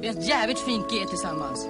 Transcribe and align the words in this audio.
Vi 0.00 0.08
har 0.08 0.14
ett 0.14 0.28
jävligt 0.28 0.58
fint 0.58 0.90
G 0.90 1.06
tillsammans. 1.08 1.68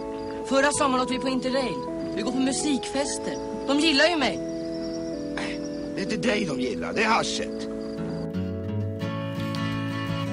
Förra 0.49 0.73
sommaren 0.73 1.03
åkte 1.03 1.15
vi 1.15 1.21
på 1.21 1.29
Interrail. 1.29 1.79
Vi 2.17 2.23
går 2.23 2.33
på 2.33 2.39
musikfester. 2.39 3.35
De 3.67 3.79
gillar 3.79 4.07
ju 4.07 4.17
mig. 4.17 4.39
Det 5.95 6.01
är 6.01 6.05
inte 6.05 6.29
dig 6.29 6.45
de 6.45 6.61
gillar, 6.61 6.93
det 6.93 7.03
är 7.03 7.09
haschet. 7.09 7.69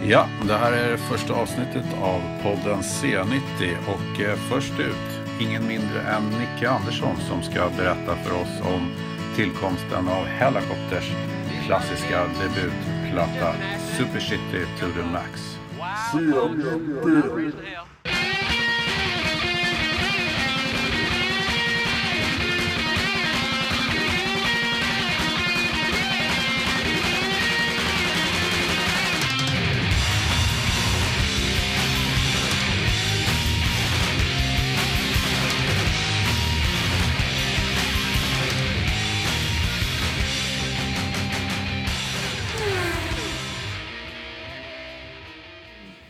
Ja, 0.07 0.29
det 0.47 0.53
här 0.53 0.71
är 0.71 0.97
första 0.97 1.33
avsnittet 1.33 1.85
av 2.01 2.21
podden 2.43 2.81
C90 2.81 3.41
och 3.87 4.21
eh, 4.21 4.35
först 4.35 4.79
ut 4.79 5.39
ingen 5.41 5.67
mindre 5.67 6.01
än 6.01 6.23
Nicke 6.23 6.69
Andersson 6.69 7.15
som 7.29 7.43
ska 7.43 7.69
berätta 7.77 8.15
för 8.15 8.33
oss 8.33 8.61
om 8.75 8.91
tillkomsten 9.35 10.07
av 10.07 10.25
Hellacopters 10.25 11.11
klassiska 11.65 12.23
debutplatta 12.23 13.55
Super 13.97 14.19
City 14.19 14.65
to 14.79 14.85
the 14.85 15.05
Max. 15.11 15.54
sea, 16.11 16.21
sea, 17.03 17.51
sea, 17.51 17.85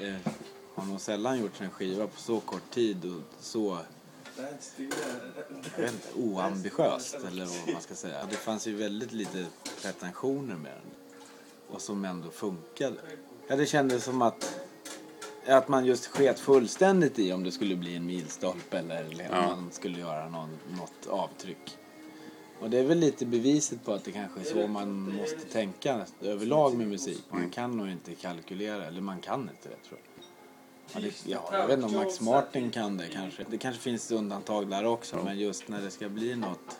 Det 0.05 0.19
har 0.75 0.85
nog 0.85 1.01
sällan 1.01 1.39
gjorts 1.39 1.61
en 1.61 1.69
skiva 1.71 2.07
på 2.07 2.19
så 2.19 2.39
kort 2.39 2.71
tid 2.71 3.05
och 3.05 3.21
så 3.43 3.77
inte, 5.79 6.07
oambitiöst 6.17 7.15
eller 7.15 7.45
vad 7.45 7.73
man 7.73 7.81
ska 7.81 7.95
säga. 7.95 8.25
Det 8.29 8.35
fanns 8.35 8.67
ju 8.67 8.75
väldigt 8.75 9.11
lite 9.11 9.45
pretensioner 9.81 10.55
med 10.55 10.71
den. 10.71 10.91
Och 11.67 11.81
som 11.81 12.05
ändå 12.05 12.29
funkade. 12.31 12.95
Ja, 13.47 13.55
det 13.55 13.65
kändes 13.65 14.03
som 14.03 14.21
att, 14.21 14.59
att 15.47 15.67
man 15.67 15.85
just 15.85 16.05
sket 16.05 16.39
fullständigt 16.39 17.19
i 17.19 17.33
om 17.33 17.43
det 17.43 17.51
skulle 17.51 17.75
bli 17.75 17.95
en 17.95 18.05
milstolpe 18.05 18.77
eller 18.77 19.29
om 19.31 19.35
Ja. 19.35 19.55
man 19.55 19.71
skulle 19.71 19.99
göra 19.99 20.29
någon, 20.29 20.59
något 20.77 21.07
avtryck. 21.09 21.77
Och 22.59 22.69
det 22.69 22.77
är 22.77 22.83
väl 22.83 22.99
lite 22.99 23.25
beviset 23.25 23.85
på 23.85 23.93
att 23.93 24.03
det 24.03 24.11
kanske 24.11 24.39
är 24.39 24.43
så 24.43 24.67
man 24.67 25.15
måste 25.15 25.39
tänka 25.39 26.05
överlag 26.21 26.77
med 26.77 26.87
musik. 26.87 27.23
Man 27.29 27.49
kan 27.49 27.77
nog 27.77 27.89
inte 27.89 28.15
kalkylera, 28.15 28.85
eller 28.85 29.01
man 29.01 29.21
kan 29.21 29.41
inte 29.41 29.69
det 29.69 29.87
tror 29.87 29.99
jag. 29.99 30.23
Ja, 30.93 30.99
det, 30.99 31.31
ja, 31.31 31.49
jag 31.51 31.67
vet 31.67 31.79
inte 31.79 31.85
om 31.97 32.03
Max 32.03 32.21
Martin 32.21 32.71
kan 32.71 32.97
det 32.97 33.07
kanske. 33.07 33.45
Det 33.49 33.57
kanske 33.57 33.81
finns 33.81 34.11
undantag 34.11 34.69
där 34.69 34.85
också. 34.85 35.21
Men 35.23 35.39
just 35.39 35.67
när 35.67 35.81
det 35.81 35.91
ska 35.91 36.09
bli 36.09 36.35
något. 36.35 36.79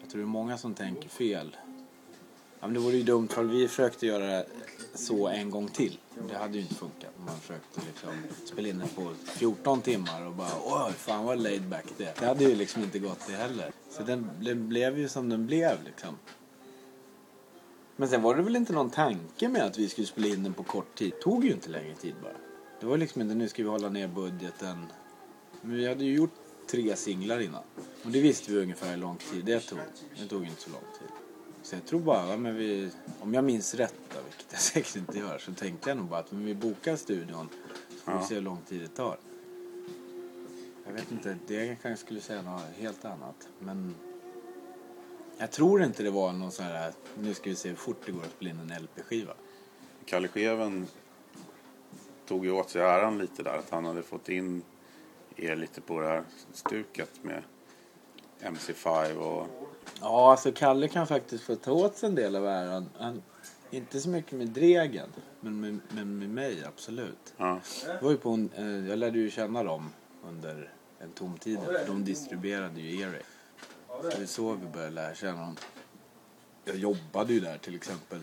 Jag 0.00 0.10
tror 0.10 0.20
det 0.20 0.24
är 0.24 0.26
många 0.26 0.58
som 0.58 0.74
tänker 0.74 1.08
fel. 1.08 1.56
Ja, 2.60 2.66
men 2.66 2.74
det 2.74 2.80
vore 2.80 2.96
ju 2.96 3.02
dumt 3.02 3.28
för 3.28 3.44
vi 3.44 3.68
försökte 3.68 4.06
göra 4.06 4.26
det 4.26 4.46
så 4.94 5.28
en 5.28 5.50
gång 5.50 5.68
till. 5.68 5.98
Det 6.28 6.34
hade 6.34 6.54
ju 6.54 6.60
inte 6.60 6.74
funkat. 6.74 7.10
Man 7.26 7.40
försökte 7.40 7.80
liksom 7.86 8.10
spela 8.44 8.68
in 8.68 8.78
det 8.78 8.94
på 8.94 9.12
14 9.26 9.82
timmar 9.82 10.26
och 10.26 10.32
bara 10.32 10.50
åh 10.64 10.90
fan 10.90 11.24
vad 11.24 11.42
laid 11.42 11.68
back 11.68 11.84
det. 11.96 12.14
Det 12.18 12.26
hade 12.26 12.44
ju 12.44 12.54
liksom 12.54 12.82
inte 12.82 12.98
gått 12.98 13.26
det 13.26 13.32
heller. 13.32 13.72
Så 13.90 14.02
den, 14.02 14.30
den 14.40 14.68
blev 14.68 14.98
ju 14.98 15.08
som 15.08 15.28
den 15.28 15.46
blev 15.46 15.84
liksom. 15.84 16.16
Men 17.96 18.08
sen 18.08 18.22
var 18.22 18.34
det 18.34 18.42
väl 18.42 18.56
inte 18.56 18.72
någon 18.72 18.90
tanke 18.90 19.48
med 19.48 19.62
att 19.62 19.78
vi 19.78 19.88
skulle 19.88 20.06
spela 20.06 20.26
in 20.26 20.42
den 20.42 20.54
på 20.54 20.62
kort 20.62 20.94
tid. 20.94 21.12
Det 21.16 21.22
tog 21.22 21.44
ju 21.44 21.52
inte 21.52 21.70
längre 21.70 21.94
tid 21.94 22.14
bara. 22.22 22.32
Det 22.80 22.86
var 22.86 22.96
liksom 22.96 23.22
inte 23.22 23.34
nu 23.34 23.48
ska 23.48 23.62
vi 23.62 23.68
hålla 23.68 23.88
ner 23.88 24.08
budgeten. 24.08 24.86
Men 25.62 25.76
vi 25.76 25.88
hade 25.88 26.04
ju 26.04 26.14
gjort 26.14 26.34
tre 26.70 26.96
singlar 26.96 27.40
innan. 27.40 27.62
Och 28.04 28.10
det 28.10 28.20
visste 28.20 28.52
vi 28.52 28.58
ungefär 28.58 28.90
hur 28.90 28.96
lång 28.96 29.16
tid 29.16 29.44
det 29.44 29.60
tog. 29.60 29.78
Det 30.20 30.28
tog 30.28 30.44
inte 30.44 30.62
så 30.62 30.70
lång 30.70 30.84
tid. 30.98 31.19
Så 31.70 31.76
jag 31.76 31.86
tror 31.86 32.00
bara, 32.00 32.36
men 32.36 32.56
vi, 32.56 32.90
om 33.20 33.34
jag 33.34 33.44
minns 33.44 33.74
rätt 33.74 33.94
då, 34.14 34.20
vilket 34.24 34.46
jag 34.50 34.60
säkert 34.60 34.96
inte 34.96 35.18
gör, 35.18 35.38
så 35.38 35.54
tänkte 35.54 35.90
jag 35.90 35.96
nog 35.98 36.06
bara 36.06 36.20
att 36.20 36.32
men 36.32 36.44
vi 36.44 36.54
bokar 36.54 36.96
studion 36.96 37.48
så 37.90 37.96
får 37.96 38.12
vi 38.12 38.18
Ja. 38.18 38.24
se 38.26 38.34
hur 38.34 38.42
lång 38.42 38.58
tid 38.68 38.80
det 38.80 38.88
tar. 38.88 39.18
Jag 40.86 40.92
vet 40.92 41.12
inte, 41.12 41.36
det 41.46 41.76
kanske 41.82 42.06
skulle 42.06 42.20
säga 42.20 42.42
något 42.42 42.62
helt 42.78 43.04
annat. 43.04 43.48
Men 43.58 43.94
jag 45.38 45.50
tror 45.50 45.82
inte 45.82 46.02
det 46.02 46.10
var 46.10 46.32
någon 46.32 46.52
sån 46.52 46.64
här, 46.64 46.92
nu 47.18 47.34
ska 47.34 47.50
vi 47.50 47.56
se 47.56 47.68
hur 47.68 47.76
fort 47.76 48.02
det 48.06 48.12
går 48.12 48.22
att 48.22 48.30
spela 48.30 48.50
in 48.50 48.70
en 48.70 48.82
LP-skiva. 48.82 49.32
Kalle 50.04 50.28
Scheven 50.28 50.86
tog 52.26 52.44
ju 52.44 52.50
åt 52.50 52.70
sig 52.70 52.82
äran 52.82 53.18
lite 53.18 53.42
där 53.42 53.58
att 53.58 53.70
han 53.70 53.84
hade 53.84 54.02
fått 54.02 54.28
in 54.28 54.62
er 55.36 55.56
lite 55.56 55.80
på 55.80 56.00
det 56.00 56.06
här 56.08 56.22
stuket 56.52 57.10
med 57.22 57.42
MC5 58.40 59.14
och 59.16 59.46
Ja, 60.00 60.30
alltså 60.30 60.52
Kalle 60.52 60.88
kan 60.88 61.06
faktiskt 61.06 61.44
få 61.44 61.56
ta 61.56 61.72
åt 61.72 61.96
sig 61.96 62.08
en 62.08 62.14
del 62.14 62.36
av 62.36 62.46
äran. 62.46 62.88
Han, 62.98 63.22
inte 63.70 64.00
så 64.00 64.08
mycket 64.08 64.32
med 64.32 64.48
Dregen, 64.48 65.08
men 65.40 65.60
med, 65.60 65.78
men 65.88 66.18
med 66.18 66.28
mig 66.30 66.64
absolut. 66.64 67.34
ja, 67.36 67.60
Det 67.86 68.02
var 68.02 68.10
ju 68.10 68.16
på 68.16 68.30
en, 68.30 68.50
eh, 68.56 68.88
jag 68.88 68.98
lärde 68.98 69.18
ju 69.18 69.30
känna 69.30 69.62
dem 69.62 69.90
under 70.28 70.72
en 70.98 71.10
tom 71.12 71.38
tid. 71.38 71.58
De 71.86 72.04
distribuerade 72.04 72.80
ju 72.80 73.00
Earache. 73.00 73.22
Så 74.02 74.08
det 74.08 74.22
är 74.22 74.26
så 74.26 74.52
vi 74.52 74.66
började 74.66 74.94
lära 74.94 75.14
känna 75.14 75.40
dem. 75.40 75.56
Jag 76.64 76.76
jobbade 76.76 77.32
ju 77.32 77.40
där 77.40 77.58
till 77.58 77.74
exempel. 77.74 78.20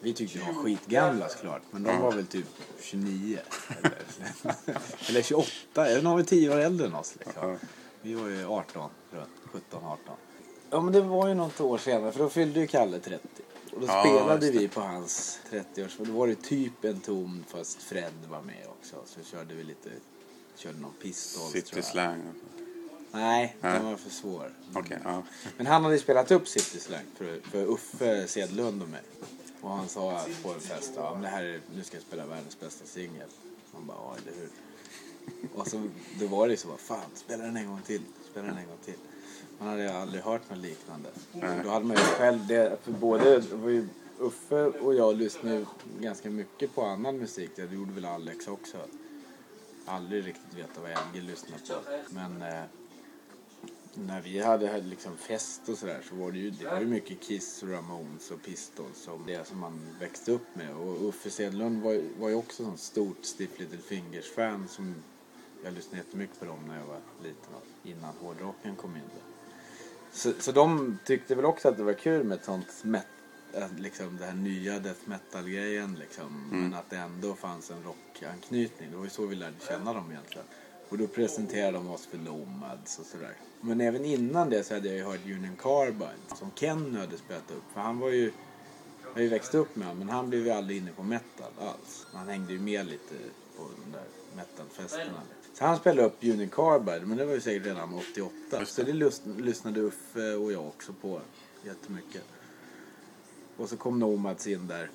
Vi 0.00 0.12
tyckte 0.12 0.38
de 0.38 0.44
var 0.44 0.54
skitgamla 0.62 1.28
såklart, 1.28 1.62
men 1.70 1.82
de 1.82 2.00
var 2.00 2.12
väl 2.12 2.26
typ 2.26 2.46
29. 2.80 3.38
Eller, 3.78 3.92
eller 5.08 5.22
28, 5.22 5.86
eller 5.86 6.02
de 6.02 6.12
var 6.12 6.22
10 6.22 6.50
år 6.50 6.58
äldre 6.58 6.86
än 6.86 6.94
oss. 6.94 7.14
Liksom. 7.24 7.58
Vi 8.02 8.14
var 8.14 8.28
ju 8.28 8.46
18, 8.46 8.90
runt 9.10 9.28
17, 9.52 9.84
18. 9.84 10.14
Ja 10.70 10.80
men 10.80 10.92
det 10.92 11.00
var 11.00 11.28
ju 11.28 11.34
något 11.34 11.60
år 11.60 11.78
senare, 11.78 12.12
för 12.12 12.18
då 12.20 12.28
fyllde 12.28 12.60
ju 12.60 12.66
Kalle 12.66 12.98
30. 12.98 13.28
Och 13.72 13.80
då 13.80 13.86
Ja, 13.86 14.04
spelade 14.04 14.50
vi 14.50 14.68
på 14.68 14.80
hans 14.80 15.40
30-års... 15.50 15.96
Då 15.98 16.12
var 16.12 16.26
det 16.26 16.34
typ 16.34 16.84
en 16.84 17.00
ton 17.00 17.44
fast 17.48 17.82
Fred 17.82 18.12
var 18.28 18.42
med 18.42 18.66
också. 18.68 18.96
Så 19.06 19.30
körde 19.30 19.54
vi 19.54 19.62
lite... 19.64 19.90
Körde 20.56 20.78
någon 20.78 20.92
pistols 21.02 21.52
City. 21.52 21.82
Slang. 21.82 22.22
Nej, 23.12 23.56
Nej. 23.60 23.72
den 23.72 23.84
var 23.84 23.96
för 23.96 24.10
svår. 24.10 24.52
Okej, 24.74 24.98
ja. 25.04 25.22
Men 25.56 25.66
han 25.66 25.84
hade 25.84 25.98
spelat 25.98 26.30
upp 26.30 26.48
City 26.48 26.80
Slang 26.80 27.04
för, 27.14 27.40
för 27.50 27.64
Uffe 27.64 28.26
Sedlund 28.28 28.82
och 28.82 28.88
mig. 28.88 29.02
Och 29.60 29.70
han 29.70 29.88
sa 29.88 30.20
på 30.42 30.52
en 30.52 30.60
fest, 30.60 30.92
ja 30.96 31.12
men 31.12 31.22
det 31.22 31.28
här 31.28 31.44
är, 31.44 31.60
nu 31.76 31.84
ska 31.84 31.96
jag 31.96 32.02
spela 32.04 32.26
världens 32.26 32.60
bästa 32.60 32.86
singel. 32.86 33.28
Man 33.72 33.86
bara, 33.86 33.96
ja 33.96 34.16
eller 34.22 34.38
hur. 34.40 34.48
Och 35.54 35.66
så 35.66 35.88
då 36.20 36.26
var 36.26 36.48
det 36.48 36.56
så, 36.56 36.68
bara, 36.68 36.78
fan 36.78 37.10
spela 37.14 37.44
den 37.44 37.56
en 37.56 37.66
gång 37.66 37.82
till, 37.86 38.02
spela 38.30 38.46
den 38.46 38.58
en 38.58 38.66
gång 38.66 38.78
till. 38.84 38.94
Man 39.58 39.68
hade 39.68 39.82
ju 39.82 39.88
aldrig 39.88 40.22
hört 40.22 40.50
något 40.50 40.58
liknande. 40.58 41.08
Nej. 41.32 41.60
Då 41.64 41.70
hade 41.70 41.84
man 41.84 41.96
ju 41.96 42.02
själv 42.02 42.46
det, 42.46 42.78
för 42.82 42.92
både, 42.92 43.42
Uffe 44.20 44.64
och 44.64 44.94
jag 44.94 45.16
lyssnade 45.16 45.66
ganska 46.00 46.30
mycket 46.30 46.74
på 46.74 46.82
annan 46.82 47.18
musik. 47.18 47.50
Det 47.56 47.72
gjorde 47.72 47.92
väl 47.92 48.04
Alex 48.04 48.48
också. 48.48 48.76
Aldrig 49.86 50.26
riktigt 50.26 50.58
veta 50.58 50.80
vad 50.80 50.90
Elge 50.90 51.30
lyssnade 51.30 51.62
på. 51.68 51.74
Men 52.14 52.42
eh, 52.42 52.62
när 53.94 54.20
vi 54.20 54.40
hade, 54.40 54.80
liksom 54.80 55.16
fest 55.16 55.68
och 55.68 55.78
sådär 55.78 56.00
så 56.08 56.14
var 56.14 56.32
det 56.32 56.38
ju, 56.38 56.50
det 56.50 56.64
var 56.64 56.80
ju 56.80 56.86
mycket 56.86 57.20
Kiss 57.20 57.62
och 57.62 57.68
Ramones 57.68 58.30
och 58.30 58.42
Pistols 58.42 59.02
som 59.02 59.26
det 59.26 59.46
som 59.46 59.58
man 59.58 59.80
växte 60.00 60.32
upp 60.32 60.54
med. 60.54 60.76
Och 60.76 61.08
Uffe 61.08 61.30
Sedlund 61.30 61.82
var, 61.82 62.02
var 62.18 62.28
ju 62.28 62.34
också 62.34 62.64
sån 62.64 62.78
stort 62.78 63.24
Stiff 63.24 63.58
Little 63.58 63.78
Fingers-fan 63.78 64.68
som 64.68 64.94
jag 65.64 65.72
lyssnade 65.72 65.96
jättemycket 65.96 66.38
på 66.38 66.44
dem 66.44 66.58
när 66.68 66.78
jag 66.78 66.86
var 66.86 67.00
liten 67.22 67.52
innan 67.84 68.14
hårdrocken 68.20 68.76
kom 68.76 68.96
in. 68.96 69.02
Då. 69.14 69.37
Så, 70.12 70.32
så 70.38 70.52
de 70.52 70.98
tyckte 71.04 71.34
väl 71.34 71.44
också 71.44 71.68
att 71.68 71.76
det 71.76 71.82
var 71.82 71.92
kul 71.92 72.24
med 72.24 72.38
ett 72.38 72.44
sånt 72.44 72.84
met, 72.84 73.06
liksom 73.78 74.16
det 74.16 74.24
här 74.24 74.34
nya 74.34 74.78
death 74.78 75.00
metal-grejen 75.04 75.96
liksom. 75.98 76.48
Men 76.50 76.74
att 76.74 76.90
det 76.90 76.96
ändå 76.96 77.34
fanns 77.34 77.70
en 77.70 77.82
rockanknytning. 77.82 78.90
Det 78.90 78.96
var 78.96 79.04
ju 79.04 79.10
så 79.10 79.26
vi 79.26 79.36
lärde 79.36 79.56
känna 79.68 79.92
dem 79.92 80.10
egentligen. 80.10 80.46
Och 80.88 80.98
då 80.98 81.06
presenterade 81.06 81.72
de 81.72 81.90
oss 81.90 82.06
för 82.06 82.18
Lomads 82.18 82.98
och 82.98 83.06
sådär. 83.06 83.32
Men 83.60 83.80
även 83.80 84.04
innan 84.04 84.50
det 84.50 84.64
så 84.64 84.74
hade 84.74 84.88
jag 84.88 84.96
ju 84.96 85.04
hört 85.04 85.24
Union 85.24 85.56
Carbine 85.58 86.36
som 86.38 86.50
Ken 86.50 86.94
hade 86.94 87.18
spelat 87.18 87.50
upp. 87.50 87.64
För 87.74 87.80
han 87.80 87.98
var 87.98 88.08
ju, 88.08 88.32
jag 89.04 89.10
har 89.14 89.20
ju 89.20 89.28
växt 89.28 89.54
upp 89.54 89.76
med 89.76 89.88
honom 89.88 90.06
men 90.06 90.14
han 90.14 90.28
blev 90.28 90.46
ju 90.46 90.50
aldrig 90.50 90.78
inne 90.78 90.92
på 90.92 91.02
metal 91.02 91.52
alls. 91.60 92.06
Han 92.12 92.28
hängde 92.28 92.52
ju 92.52 92.58
med 92.58 92.86
lite 92.86 93.14
på 93.56 93.62
de 93.84 93.92
där 93.92 94.06
metalfesterna. 94.36 95.22
Så 95.58 95.64
han 95.64 95.76
spelade 95.76 96.08
upp 96.08 96.16
Union 96.24 96.48
Carbide 96.48 97.06
men 97.06 97.18
det 97.18 97.24
var 97.24 97.34
ju 97.34 97.40
säkert 97.40 97.66
redan 97.66 97.94
88. 97.94 98.64
Så 98.66 98.82
det 98.82 98.92
lys- 98.92 99.40
lyssnade 99.42 99.80
Uffe 99.80 100.34
och 100.34 100.52
jag 100.52 100.66
också 100.66 100.92
på 101.00 101.20
jättemycket. 101.64 102.22
Och 103.56 103.68
så 103.68 103.76
kom 103.76 103.98
Nomads 103.98 104.46
in 104.46 104.66
där. 104.66 104.90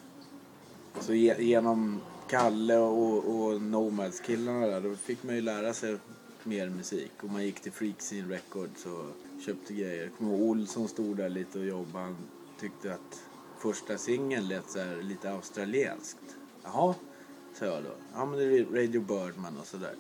Och 0.98 1.04
så 1.04 1.14
ge- 1.14 1.44
genom 1.44 2.02
Kalle 2.30 2.78
och, 2.78 3.18
och 3.46 3.62
Nomads-killarna 3.62 4.68
där, 4.68 4.82
då 4.82 4.96
fick 4.96 5.24
man 5.24 5.36
ju 5.36 5.42
lära 5.42 5.74
sig 5.74 5.98
mer 6.44 6.70
musik. 6.70 7.12
Och 7.24 7.30
man 7.30 7.44
gick 7.46 7.60
till 7.60 7.72
Freak 7.72 8.00
Scene 8.00 8.34
Records 8.36 8.86
och 8.86 9.42
köpte 9.46 9.74
grejer. 9.74 10.04
Jag 10.04 10.18
kommer 10.18 10.32
ihåg 10.32 10.42
Olsson 10.42 10.88
stod 10.88 11.18
där 11.18 11.30
lite 11.30 11.60
och 11.60 11.66
jobbade. 11.66 12.06
Han 12.06 12.16
tyckte 12.60 12.94
att 12.94 13.24
första 13.60 13.98
singeln 13.98 14.48
lät 14.48 14.70
så 14.70 14.80
här 14.80 15.02
lite 15.02 15.32
australienskt. 15.32 16.36
Jaha, 16.64 16.96
sa 17.60 17.66
jag 17.66 17.84
då. 17.84 17.90
Ja 18.14 18.26
men 18.26 18.40
det 18.40 18.44
är 18.60 18.66
Radio 18.66 19.02
Birdman 19.02 19.58
och 19.58 19.68
sådär. 19.68 19.96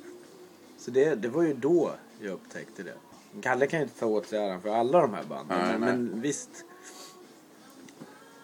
Så 0.83 0.91
det, 0.91 1.15
det 1.15 1.27
var 1.27 1.43
ju 1.43 1.53
då 1.53 1.91
jag 2.21 2.31
upptäckte 2.31 2.83
det. 2.83 2.93
Kalle 3.41 3.67
kan 3.67 3.79
ju 3.79 3.83
inte 3.83 3.99
ta 3.99 4.05
åt 4.05 4.27
sig 4.27 4.39
äran 4.39 4.61
för 4.61 4.69
alla 4.69 5.01
de 5.01 5.13
här 5.13 5.23
banden. 5.23 5.57
Nej, 5.59 5.79
men, 5.79 5.81
nej. 5.81 5.97
men 5.97 6.21
visst. 6.21 6.49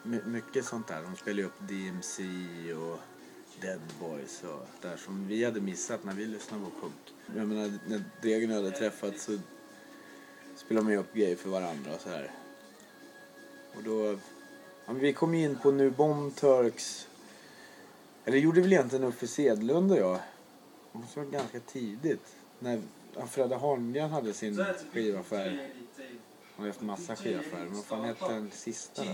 My, 0.03 0.21
mycket 0.25 0.65
sånt 0.65 0.87
där. 0.87 1.01
De 1.01 1.15
spelar 1.15 1.37
ju 1.37 1.45
upp 1.45 1.59
DMC 1.59 2.23
och 2.73 2.99
Dead 3.61 3.79
Boys 3.99 4.43
och 4.43 4.67
där 4.81 4.97
som 4.97 5.27
vi 5.27 5.45
hade 5.45 5.61
missat 5.61 6.03
när 6.03 6.13
vi 6.13 6.25
lyssnade 6.25 6.63
på 6.63 6.81
punk. 6.81 7.13
Jag 7.35 7.47
menar, 7.47 7.71
när 7.87 8.03
Dregen 8.21 8.51
hade 8.51 8.71
träffats 8.71 9.23
så 9.23 9.37
spelade 10.55 10.87
de 10.87 10.91
ju 10.91 10.99
upp 10.99 11.13
grejer 11.13 11.35
för 11.35 11.49
varandra 11.49 11.95
och 11.95 12.01
så 12.01 12.09
här. 12.09 12.31
Och 13.75 13.83
då... 13.83 14.17
Ja, 14.85 14.93
vi 14.93 15.13
kom 15.13 15.33
in 15.33 15.55
på 15.55 15.71
Nu 15.71 15.89
Bomb 15.89 16.35
Turks. 16.35 17.07
Eller 18.25 18.37
gjorde 18.37 18.61
väl 18.61 18.73
egentligen 18.73 19.05
Uffe 19.05 19.27
Sedlund 19.27 19.91
och 19.91 19.97
jag. 19.97 20.19
Det 20.91 20.99
måste 20.99 21.19
vara 21.19 21.29
ganska 21.29 21.59
tidigt. 21.59 22.35
När 22.59 22.81
Fredde 23.27 23.55
Holmgren 23.55 24.09
hade 24.09 24.33
sin 24.33 24.65
skivaffär. 24.93 25.69
Han 26.55 26.65
har 26.65 26.67
haft 26.67 26.81
massa 26.81 27.15
skivaffärer. 27.15 27.63
Men 27.65 27.75
vad 27.75 27.85
fan 27.85 28.05
hette 28.05 28.27
den 28.33 28.51
sista 28.51 29.03
då? 29.03 29.11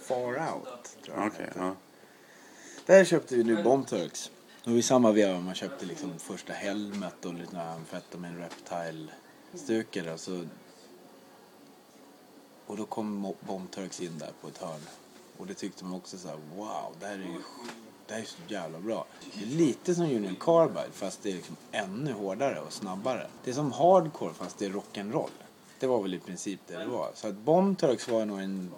Far 0.00 0.54
Out, 0.54 0.96
tror 1.04 1.16
jag 1.16 1.22
hette. 1.24 1.52
ja. 1.56 1.74
Där 2.86 3.04
köpte 3.04 3.36
vi 3.36 3.44
nu 3.44 3.62
Bomb 3.62 3.86
Turks. 3.86 4.30
Det 4.64 4.70
var 4.70 4.78
i 4.78 4.82
samma 4.82 5.12
veva 5.12 5.40
man 5.40 5.54
köpte 5.54 5.86
liksom 5.86 6.18
första 6.18 6.52
Helmet 6.52 7.24
och 7.24 7.34
lite 7.34 7.62
Amfetamin 7.62 8.38
Reptile-stuket. 8.38 10.14
Och, 10.14 10.20
så... 10.20 10.44
och 12.66 12.76
då 12.76 12.84
kom 12.86 13.34
Bomb 13.40 13.70
Turks 13.70 14.00
in 14.00 14.18
där 14.18 14.32
på 14.40 14.48
ett 14.48 14.58
hörn. 14.58 14.80
Och 15.36 15.46
det 15.46 15.54
tyckte 15.54 15.84
man 15.84 15.94
också 15.94 16.18
så 16.18 16.28
här: 16.28 16.38
wow, 16.56 16.96
det 17.00 17.06
här 17.06 17.14
är 17.14 17.18
ju 17.18 17.42
det 18.08 18.14
här 18.14 18.20
är 18.20 18.24
så 18.24 18.36
jävla 18.48 18.78
bra. 18.78 19.06
Det 19.34 19.42
är 19.42 19.46
lite 19.46 19.94
som 19.94 20.04
Union 20.04 20.36
Carbide 20.40 20.92
fast 20.92 21.22
det 21.22 21.30
är 21.30 21.34
liksom 21.34 21.56
ännu 21.72 22.12
hårdare 22.12 22.60
och 22.60 22.72
snabbare. 22.72 23.26
Det 23.44 23.50
är 23.50 23.54
som 23.54 23.72
hardcore 23.72 24.34
fast 24.34 24.58
det 24.58 24.66
är 24.66 24.70
rock'n'roll. 24.70 25.30
Det 25.78 25.86
var 25.86 26.02
väl 26.02 26.14
i 26.14 26.18
princip 26.18 26.60
det 26.66 26.78
det 26.78 26.86
var. 26.86 27.10
Så 27.14 27.28
att 27.28 27.34
Bomb 27.34 27.78
Turks 27.78 28.08
var 28.08 28.24
nog 28.24 28.40
en 28.40 28.70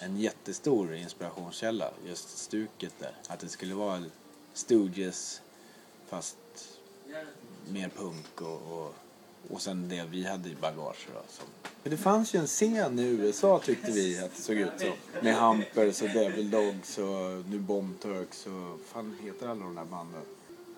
en 0.00 0.16
jättestor 0.16 0.94
inspirationskälla, 0.94 1.90
just 2.06 2.38
stuket 2.38 2.94
där. 2.98 3.12
Att 3.28 3.40
det 3.40 3.48
skulle 3.48 3.74
vara 3.74 4.04
Stooges 4.52 5.42
fast 6.06 6.36
mer 7.68 7.88
punk 7.88 8.40
och, 8.40 8.72
och, 8.72 8.94
och 9.50 9.60
sen 9.60 9.88
det 9.88 10.04
vi 10.10 10.24
hade 10.24 10.48
i 10.48 10.56
bagage. 10.60 11.08
Då, 11.14 11.22
som. 11.28 11.46
Men 11.82 11.90
det 11.90 11.96
fanns 11.96 12.34
ju 12.34 12.38
en 12.38 12.46
scen 12.46 12.98
i 12.98 13.02
USA 13.02 13.58
tyckte 13.58 13.90
vi 13.90 14.18
att 14.18 14.36
det 14.36 14.42
såg 14.42 14.56
ut 14.56 14.72
som. 14.78 15.22
Med 15.22 15.34
Hampers 15.34 16.02
och 16.02 16.08
Devil 16.08 16.50
Dogs 16.50 16.98
och 16.98 17.50
nu 17.50 17.58
Bomb 17.58 18.00
Turks 18.00 18.46
och 18.46 18.80
fan 18.86 19.16
heter 19.22 19.48
alla 19.48 19.64
de 19.64 19.74
där 19.74 19.84
banden. 19.84 20.22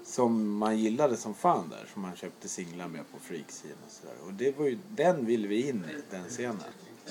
Som 0.05 0.57
man 0.57 0.79
gillade 0.79 1.17
som 1.17 1.35
fan 1.35 1.69
där, 1.71 1.89
som 1.93 2.03
man 2.03 2.17
köpte 2.17 2.49
singlar 2.49 2.89
med 2.89 3.11
på 3.12 3.19
Freaksidan 3.19 3.77
och 3.87 3.93
sådär. 3.93 4.15
Och 4.27 4.33
det 4.33 4.59
var 4.59 4.67
ju, 4.67 4.79
den 4.89 5.27
ville 5.27 5.49
vi 5.49 5.69
in 5.69 5.85
i, 5.85 6.03
den 6.11 6.25
scenen. 6.25 6.63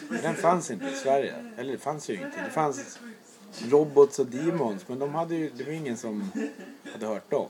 Men 0.09 0.21
den 0.21 0.35
fanns 0.35 0.71
inte 0.71 0.85
i 0.85 0.95
Sverige. 0.95 1.35
Eller 1.57 1.71
det 1.71 1.77
fanns 1.77 2.09
ju 2.09 2.13
ingenting. 2.13 2.43
Det 2.43 2.51
fanns 2.51 2.99
Robots 3.69 4.19
och 4.19 4.25
Demons 4.25 4.87
men 4.87 4.99
de 4.99 5.15
hade 5.15 5.35
ju, 5.35 5.49
det 5.57 5.63
var 5.63 5.71
ingen 5.71 5.97
som 5.97 6.31
hade 6.93 7.05
hört 7.05 7.31
dem. 7.31 7.47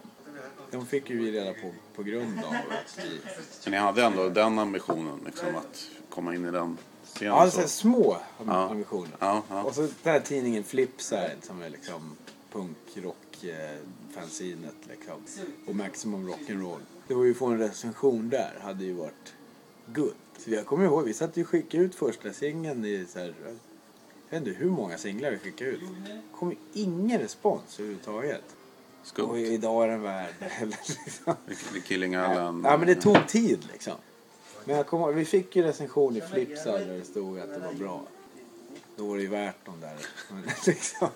De 0.71 0.85
fick 0.85 1.09
ju 1.09 1.17
vi 1.17 1.31
reda 1.31 1.53
på 1.53 1.71
på 1.95 2.03
grund 2.03 2.39
av 2.45 2.53
att 2.53 2.99
vi... 3.05 3.19
Så 3.51 3.69
ni 3.69 3.77
hade 3.77 4.03
ändå 4.03 4.29
den 4.29 4.59
ambitionen 4.59 5.19
liksom 5.25 5.55
att 5.55 5.89
komma 6.09 6.35
in 6.35 6.45
i 6.45 6.51
den 6.51 6.77
scenen? 7.03 7.33
Ja, 7.33 7.41
alltså 7.41 7.61
så. 7.61 7.67
små 7.67 8.17
ambitioner. 8.45 9.17
Ja, 9.19 9.43
ja. 9.49 9.63
Och 9.63 9.75
så 9.75 9.81
den 9.81 10.13
här 10.13 10.19
tidningen 10.19 10.63
Flipside 10.63 11.37
som 11.41 11.61
är 11.61 11.69
liksom 11.69 12.15
punkrock 12.51 13.43
eh, 13.43 13.77
liksom. 14.89 15.21
Och 15.67 15.75
Maximum 15.75 16.29
Rock'n'Roll. 16.29 16.81
Det 17.07 17.13
var 17.13 17.23
ju 17.23 17.31
att 17.31 17.37
få 17.37 17.45
en 17.45 17.59
recension 17.59 18.29
där 18.29 18.53
hade 18.61 18.83
ju 18.83 18.93
varit 18.93 19.33
good. 19.85 20.13
Så 20.37 20.51
jag 20.51 20.65
kommer 20.65 20.85
ihåg, 20.85 21.05
vi 21.05 21.13
satt 21.13 21.37
ju 21.37 21.41
och 21.41 21.47
skickade 21.47 21.83
ut 21.83 21.95
första 21.95 22.33
singeln 22.33 22.85
i 22.85 23.05
så 23.09 23.19
här, 23.19 23.33
jag 24.29 24.39
vet 24.39 24.47
inte 24.47 24.59
hur 24.59 24.69
många 24.69 24.97
singlar 24.97 25.31
vi 25.31 25.37
skickade 25.37 25.69
ut. 25.69 25.81
Det 26.05 26.21
kom 26.35 26.55
ingen 26.73 27.19
respons 27.19 27.79
överhuvudtaget. 27.79 28.55
Och 29.01 29.07
Skumt. 29.07 29.35
idag 29.35 29.83
är 29.83 29.87
den 29.87 30.01
värd. 30.01 30.33
liksom. 30.65 31.35
Killing 31.85 32.15
Allen. 32.15 32.61
Ja 32.65 32.77
men 32.77 32.87
det 32.87 32.95
tog 32.95 33.27
tid 33.27 33.67
liksom. 33.71 33.93
Men 34.65 34.75
jag 34.75 34.87
kommer 34.87 35.13
vi 35.13 35.25
fick 35.25 35.55
ju 35.55 35.63
recension 35.63 36.17
i 36.17 36.21
Flipside 36.21 36.87
där 36.87 36.97
det 36.97 37.05
stod 37.05 37.39
att 37.39 37.53
det 37.53 37.59
var 37.59 37.73
bra. 37.73 38.01
Då 38.95 39.07
var 39.07 39.15
det 39.15 39.21
ju 39.21 39.27
värt 39.27 39.65
de 39.65 39.79
där. 39.81 39.95
Liksom. 40.65 41.09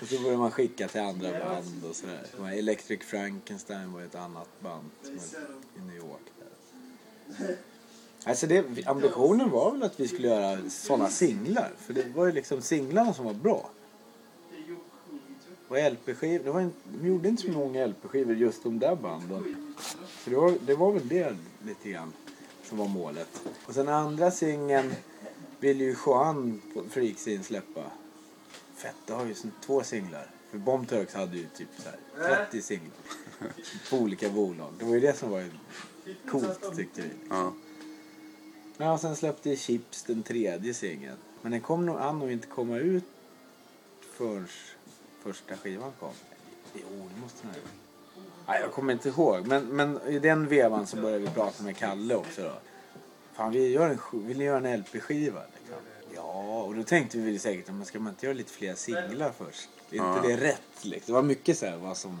Och 0.00 0.08
så 0.08 0.18
började 0.18 0.38
man 0.38 0.50
skicka 0.50 0.88
till 0.88 1.00
andra 1.00 1.30
band 1.30 1.84
och 1.90 1.96
sådär. 1.96 2.52
Electric 2.52 3.00
Frankenstein 3.02 3.92
var 3.92 4.02
ett 4.02 4.14
annat 4.14 4.48
band 4.60 4.90
i 5.76 5.80
New 5.80 5.96
York. 5.96 6.20
Där. 7.38 7.56
Alltså 8.24 8.46
det, 8.46 8.86
ambitionen 8.86 9.50
var 9.50 9.72
väl 9.72 9.82
att 9.82 10.00
vi 10.00 10.08
skulle 10.08 10.28
göra 10.28 10.70
sådana 10.70 11.08
singlar. 11.08 11.72
För 11.78 11.94
det 11.94 12.06
var 12.14 12.26
ju 12.26 12.32
liksom 12.32 12.62
singlarna 12.62 13.14
som 13.14 13.24
var 13.24 13.34
bra. 13.34 13.70
Och 15.68 15.76
LP-skivor, 15.76 16.44
det 16.44 16.50
var 16.50 16.60
en, 16.60 16.72
de 16.84 17.08
gjorde 17.08 17.28
inte 17.28 17.42
så 17.42 17.50
många 17.50 17.86
LP-skivor 17.86 18.34
just 18.34 18.62
de 18.62 18.78
där 18.78 18.96
banden. 18.96 19.74
Så 20.24 20.30
det 20.30 20.36
var, 20.36 20.54
det 20.66 20.74
var 20.74 20.92
väl 20.92 21.08
det 21.08 21.36
lite 21.64 21.90
grann 21.90 22.12
som 22.62 22.78
var 22.78 22.88
målet. 22.88 23.42
Och 23.66 23.74
sen 23.74 23.88
andra 23.88 24.30
singeln 24.30 24.92
vill 25.60 25.80
ju 25.80 25.96
Johan 26.06 26.62
på 26.74 26.82
Freaksin 26.90 27.42
släppa. 27.42 27.84
Fett, 28.74 28.94
det 29.06 29.12
har 29.12 29.26
ju 29.26 29.34
två 29.60 29.82
singlar. 29.82 30.30
För 30.50 30.58
Bomb 30.58 30.88
Turks 30.88 31.14
hade 31.14 31.36
ju 31.36 31.46
typ 31.56 31.68
så 31.78 31.88
här 31.88 32.44
30 32.44 32.62
singlar. 32.62 32.96
På 33.90 33.96
olika 33.96 34.30
bolag. 34.30 34.72
Det 34.78 34.84
var 34.84 34.94
ju 34.94 35.00
det 35.00 35.16
som 35.16 35.30
var 35.30 35.44
coolt 36.30 36.76
tyckte 36.76 37.02
vi. 37.02 37.08
Ja. 37.30 37.52
Ja, 38.76 38.92
och 38.92 39.00
sen 39.00 39.16
släppte 39.16 39.56
Chips 39.56 40.02
den 40.02 40.22
tredje 40.22 40.74
singeln. 40.74 41.16
Men 41.42 41.52
den 41.52 41.60
kom 41.60 41.86
nog 41.86 41.96
an 41.96 42.22
att 42.22 42.30
inte 42.30 42.46
komma 42.46 42.78
ut 42.78 43.04
förrän 44.12 44.48
första 45.26 45.56
skivan 45.56 45.92
kom. 46.00 46.10
Jo, 46.74 47.08
det 47.14 47.20
måste 47.20 47.42
den 47.42 47.50
ha 47.50 47.56
gjort. 47.58 47.70
Nej, 48.46 48.60
jag 48.60 48.72
kommer 48.72 48.92
inte 48.92 49.08
ihåg. 49.08 49.46
Men, 49.46 49.64
men 49.66 50.00
i 50.08 50.18
den 50.18 50.48
vevan 50.48 50.86
så 50.86 50.96
började 50.96 51.18
vi 51.24 51.30
prata 51.30 51.62
med 51.62 51.76
Kalle 51.76 52.14
också 52.14 52.42
då. 52.42 52.52
Fan, 53.34 53.52
vi 53.52 53.68
gör 53.72 53.90
en, 53.90 54.26
vill 54.26 54.40
göra 54.40 54.68
en 54.68 54.80
LP-skiva? 54.80 55.40
Liksom. 55.58 55.76
Ja, 56.14 56.62
och 56.62 56.74
då 56.74 56.82
tänkte 56.82 57.18
vi 57.18 57.38
säkert, 57.38 57.66
men 57.68 57.84
ska 57.84 58.00
man 58.00 58.12
inte 58.12 58.26
göra 58.26 58.36
lite 58.36 58.52
fler 58.52 58.74
singlar 58.74 59.32
först? 59.38 59.68
Är 59.90 59.94
inte 59.96 60.28
Ja. 60.28 60.36
det 60.36 60.36
rätt? 60.36 60.84
Liksom? 60.84 61.02
Det 61.06 61.12
var 61.12 61.22
mycket 61.22 61.58
så 61.58 61.66
här 61.66 61.76
vad 61.76 61.96
som 61.96 62.18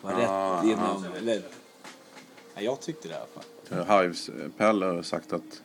var 0.00 0.12
Ja, 0.12 0.60
rätt 0.62 0.70
inom... 0.72 1.04
ja. 1.12 1.18
Eller, 1.18 1.42
ja, 2.54 2.60
jag 2.62 2.80
tyckte 2.80 3.08
det 3.08 3.14
i 3.14 3.16
alla 3.16 3.86
fall. 3.86 4.02
Hives 4.02 4.28
eh, 4.28 4.48
Pelle 4.56 4.86
har 4.86 5.02
sagt 5.02 5.32
att 5.32 5.62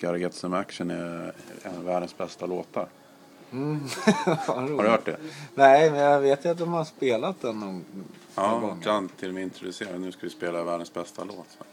Gotta 0.00 0.16
Get 0.16 0.34
Some 0.34 0.56
Action 0.56 0.90
är 0.90 1.34
en 1.62 1.76
av 1.76 1.84
världens 1.84 2.16
bästa 2.16 2.46
låtar. 2.46 2.88
Har 4.46 4.68
du 4.82 4.88
hört 4.88 5.04
det? 5.04 5.16
Nej, 5.54 5.90
men 5.90 6.00
jag 6.00 6.20
vet 6.20 6.44
ju 6.44 6.48
att 6.48 6.58
de 6.58 6.72
har 6.72 6.84
spelat 6.84 7.40
den 7.40 7.60
någon 7.60 7.84
Ja, 8.34 8.58
gånger. 8.58 8.86
han 8.90 9.08
till 9.08 9.28
och 9.28 9.34
med 9.34 9.42
introducerade. 9.42 9.98
Nu 9.98 10.12
ska 10.12 10.20
vi 10.22 10.30
spela 10.30 10.62
världens 10.62 10.92
bästa 10.94 11.24
låt. 11.24 11.46
Så. 11.58 11.64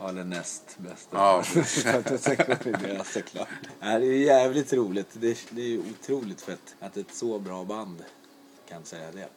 Ja, 0.00 0.08
eller 0.08 0.24
näst 0.24 0.76
bästa. 0.78 1.16
Ja, 1.16 1.42
det 3.80 4.06
är 4.06 4.12
jävligt 4.12 4.72
roligt. 4.72 5.08
Det 5.12 5.28
är, 5.30 5.36
det 5.50 5.62
är 5.62 5.66
ju 5.68 5.80
otroligt 5.90 6.40
fett 6.40 6.74
att 6.80 6.96
ett 6.96 7.14
så 7.14 7.38
bra 7.38 7.64
band 7.64 8.04
kan 8.68 8.84
säga 8.84 9.12
det. 9.12 9.28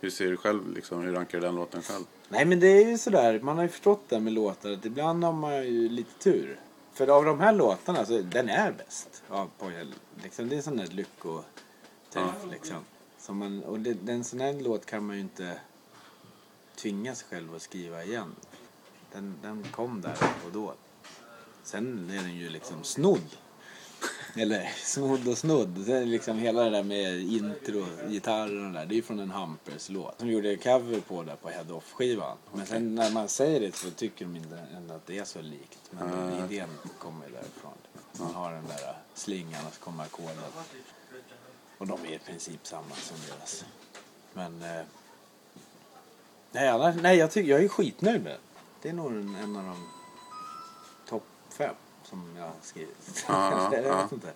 Hur 0.00 0.10
ser 0.10 0.30
du 0.30 0.36
själv, 0.36 0.74
liksom, 0.74 1.02
hur 1.02 1.12
rankar 1.12 1.40
du 1.40 1.46
den 1.46 1.54
låten 1.54 1.82
själv? 1.82 2.04
Nej, 2.28 2.44
men 2.44 2.60
det 2.60 2.66
är 2.66 2.88
ju 2.90 2.98
sådär. 2.98 3.40
Man 3.42 3.56
har 3.56 3.62
ju 3.64 3.68
förstått 3.68 4.02
det 4.08 4.20
med 4.20 4.32
låtar 4.32 4.70
att 4.70 4.84
ibland 4.84 5.24
har 5.24 5.32
man 5.32 5.54
ju 5.66 5.88
lite 5.88 6.18
tur. 6.18 6.58
För 6.92 7.08
av 7.08 7.24
de 7.24 7.40
här 7.40 7.52
låtarna 7.52 8.06
så 8.06 8.22
den 8.22 8.48
är 8.48 8.72
bäst. 8.72 9.22
Ja, 9.30 9.48
på, 9.58 9.72
liksom, 10.22 10.48
det 10.48 10.54
är 10.54 10.56
en 10.56 10.62
sån 10.62 10.76
där 10.76 10.86
lyckoträff 10.86 12.50
liksom. 12.50 12.84
Som 13.18 13.38
man, 13.38 13.62
och 13.62 13.80
det, 13.80 13.94
den 13.94 14.24
sån 14.24 14.40
här 14.40 14.52
låt 14.52 14.86
kan 14.86 15.06
man 15.06 15.16
ju 15.16 15.22
inte 15.22 15.60
tvinga 16.76 17.14
sig 17.14 17.26
själv 17.28 17.54
att 17.54 17.62
skriva 17.62 18.04
igen. 18.04 18.34
Den, 19.12 19.34
den 19.42 19.66
kom 19.72 20.00
där 20.00 20.16
och 20.46 20.52
då. 20.52 20.74
Sen 21.62 22.10
är 22.10 22.22
den 22.22 22.36
ju 22.36 22.50
liksom 22.50 22.84
snodd. 22.84 23.36
Eller 24.36 24.72
snodd 24.84 25.28
och 25.28 25.38
snodd. 25.38 25.68
Det 25.68 25.96
är 25.96 26.04
liksom 26.06 26.38
hela 26.38 26.64
det 26.64 26.70
där 26.70 26.82
med 26.82 27.20
intro, 27.20 27.86
gitarren 28.08 28.66
och 28.66 28.72
där. 28.72 28.86
Det 28.86 28.94
är 28.94 28.96
ju 28.96 29.02
från 29.02 29.20
en 29.20 29.30
Hampers-låt. 29.30 30.18
De 30.18 30.30
gjorde 30.30 30.56
cover 30.56 31.00
på 31.00 31.22
där 31.22 31.36
på 31.36 31.48
Head 31.48 31.64
Off-skivan. 31.70 32.36
Men 32.52 32.66
sen 32.66 32.94
när 32.94 33.10
man 33.10 33.28
säger 33.28 33.60
det 33.60 33.74
så 33.76 33.90
tycker 33.90 34.24
de 34.24 34.36
inte 34.36 34.58
ändå 34.76 34.94
att 34.94 35.06
det 35.06 35.18
är 35.18 35.24
så 35.24 35.40
likt. 35.40 35.78
Men 35.90 36.12
Ah. 36.12 36.44
idén 36.46 36.68
kommer 36.98 37.26
ju 37.26 37.32
därifrån. 37.32 37.72
Man 38.18 38.34
har 38.34 38.52
den 38.52 38.66
där 38.66 38.96
slingan 39.14 39.66
och 39.66 39.74
så 39.74 39.80
kommer 39.80 40.04
ackorden. 40.04 40.36
Och 41.78 41.86
de 41.86 41.98
är 42.06 42.14
i 42.14 42.18
princip 42.18 42.66
samma 42.66 42.94
som 42.94 43.16
deras. 43.28 43.64
Men... 44.32 44.62
Eh, 44.62 44.84
nej, 46.52 46.68
annars, 46.68 46.96
nej 47.02 47.16
jag, 47.16 47.30
tycker, 47.30 47.50
jag 47.50 47.64
är 47.64 47.68
skitnöjd 47.68 48.22
med 48.22 48.32
den. 48.32 48.40
Det 48.82 48.88
är 48.88 48.92
nog 48.92 49.12
en, 49.12 49.34
en 49.34 49.56
av 49.56 49.64
de 49.64 49.88
topp 51.08 51.24
fem 51.50 51.74
som 52.12 52.36
jag 52.36 52.44
har 52.44 52.52
skrivit. 52.62 53.24
Ja, 53.28 53.70
ja, 53.72 53.76
jag 53.76 53.84
ja. 53.84 54.02
vet 54.02 54.12
inte. 54.12 54.32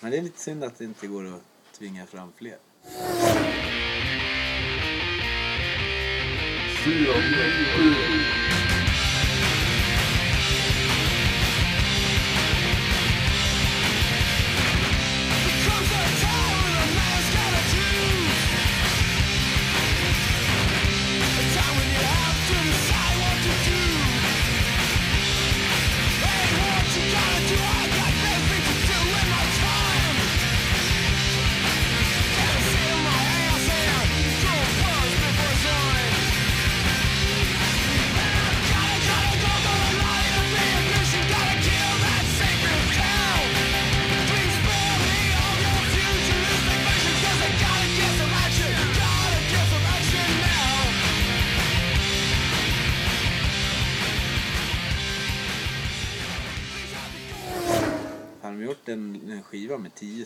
Men 0.00 0.10
det 0.10 0.18
är 0.18 0.22
lite 0.22 0.40
synd 0.40 0.64
att 0.64 0.78
det 0.78 0.84
inte 0.84 1.06
går 1.06 1.26
att 1.26 1.42
tvinga 1.78 2.06
fram 2.06 2.32
fler. 2.36 2.58
gjort 6.86 8.37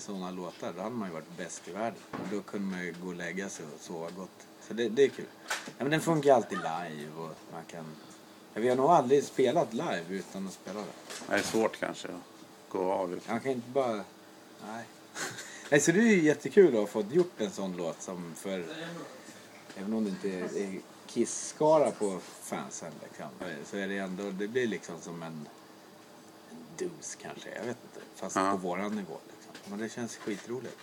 sådana 0.02 0.30
låtar 0.30 0.72
då 0.76 0.82
hade 0.82 0.94
man 0.94 1.08
ju 1.08 1.14
varit 1.14 1.36
bäst 1.36 1.68
i 1.68 1.72
världen. 1.72 1.98
Och 2.10 2.28
då 2.30 2.42
kunde 2.42 2.66
man 2.76 2.84
ju 2.84 2.94
gå 3.02 3.08
och 3.08 3.14
lägga 3.14 3.48
sig 3.48 3.66
och 3.74 3.80
sova 3.80 4.10
gott. 4.10 4.46
Så 4.68 4.74
det, 4.74 4.88
det 4.88 5.02
är 5.04 5.08
kul. 5.08 5.26
Ja, 5.48 5.72
men 5.78 5.90
den 5.90 6.00
funkar 6.00 6.34
alltid 6.34 6.58
live 6.58 7.12
och 7.16 7.30
man 7.52 7.64
kan... 7.66 7.84
Ja, 8.54 8.60
vi 8.60 8.68
har 8.68 8.76
nog 8.76 8.90
aldrig 8.90 9.24
spelat 9.24 9.72
live 9.72 10.04
utan 10.08 10.46
att 10.46 10.52
spela 10.52 10.80
det. 10.80 10.86
Det 11.28 11.34
är 11.34 11.42
svårt 11.42 11.80
kanske 11.80 12.08
att 12.08 12.14
gå 12.68 12.92
av. 12.92 13.20
Man 13.28 13.40
kan 13.40 13.52
inte 13.52 13.70
bara... 13.70 14.04
Nej. 14.66 14.84
Nej, 15.70 15.80
så 15.80 15.92
det 15.92 15.98
är 15.98 16.02
ju 16.02 16.22
jättekul 16.22 16.74
att 16.74 16.80
ha 16.80 16.86
fått 16.86 17.12
gjort 17.12 17.40
en 17.40 17.50
sån 17.50 17.76
låt 17.76 18.02
som 18.02 18.34
för... 18.34 18.64
Även 19.76 19.92
om 19.92 20.04
det 20.04 20.10
inte 20.10 20.58
är, 20.60 20.80
Kiss-skara 21.06 21.90
på 21.90 22.20
fansen 22.42 22.92
liksom, 23.02 23.26
så 23.64 23.76
är 23.76 23.88
det 23.88 23.98
ändå... 23.98 24.30
Det 24.30 24.48
blir 24.48 24.66
liksom 24.66 25.00
som 25.00 25.22
en... 25.22 25.48
Dus 26.76 27.14
kanske, 27.22 27.48
jag 27.50 27.64
vet 27.64 27.76
inte. 27.82 28.06
Fast 28.14 28.36
Ja. 28.36 28.50
på 28.50 28.56
våran 28.56 28.96
nivå. 28.96 29.18
Men 29.70 29.78
det 29.78 29.88
känns 29.88 30.16
skitroligt. 30.16 30.78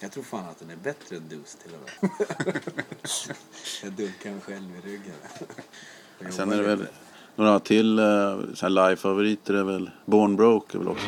Jag 0.00 0.12
tror 0.12 0.22
fan 0.22 0.44
att 0.44 0.58
den 0.58 0.70
är 0.70 0.76
bättre 0.76 1.16
än 1.16 1.28
dus 1.28 1.54
till 1.54 1.70
och 1.74 1.80
med. 1.80 2.10
jag 3.82 3.92
dunkar 3.92 4.30
mig 4.30 4.40
själv 4.40 4.76
i 4.76 4.88
ryggen. 4.88 5.14
Jag 6.18 6.32
Sen 6.32 6.52
är 6.52 6.56
det 6.56 6.62
väl 6.62 6.86
några 7.36 7.60
till 7.60 7.98
eh, 7.98 8.04
så 8.54 8.66
här 8.66 8.70
live-favoriter 8.70 9.54
är 9.54 9.64
väl 9.64 9.90
Born 10.04 10.36
Broke 10.36 10.76
är 10.76 10.78
väl 10.78 10.88
också. 10.88 11.06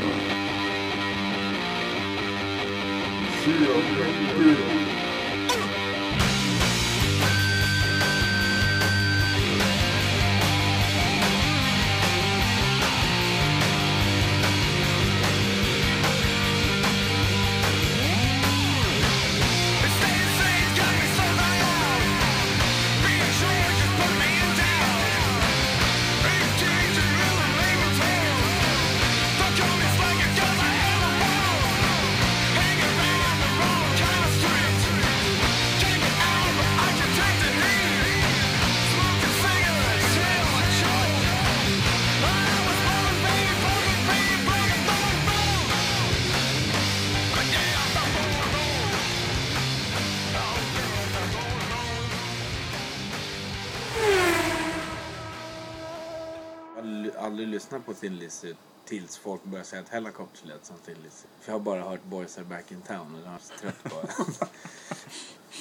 Lyssnat 57.73 57.87
på 57.87 57.95
Thin 58.01 58.17
Lizzy 58.17 58.55
tills 58.85 59.17
folk 59.17 59.45
började 59.45 59.69
säga 59.69 59.83
att 59.83 59.89
Hellacopters 59.89 60.45
lät 60.45 60.67
som 60.67 60.77
Thin 60.87 60.97
Lizzy. 61.05 61.27
För 61.41 61.53
jag 61.53 61.59
har 61.59 61.61
bara 61.65 61.83
hört 61.83 62.05
Boys 62.05 62.39
Are 62.39 62.45
Back 62.45 62.73
In 62.73 62.81
Town 62.83 63.15
och 63.15 63.21
jag 63.27 63.35
är 63.35 63.39
så 63.43 63.55
trött 63.61 63.83
på 63.83 64.01
det. 64.07 64.47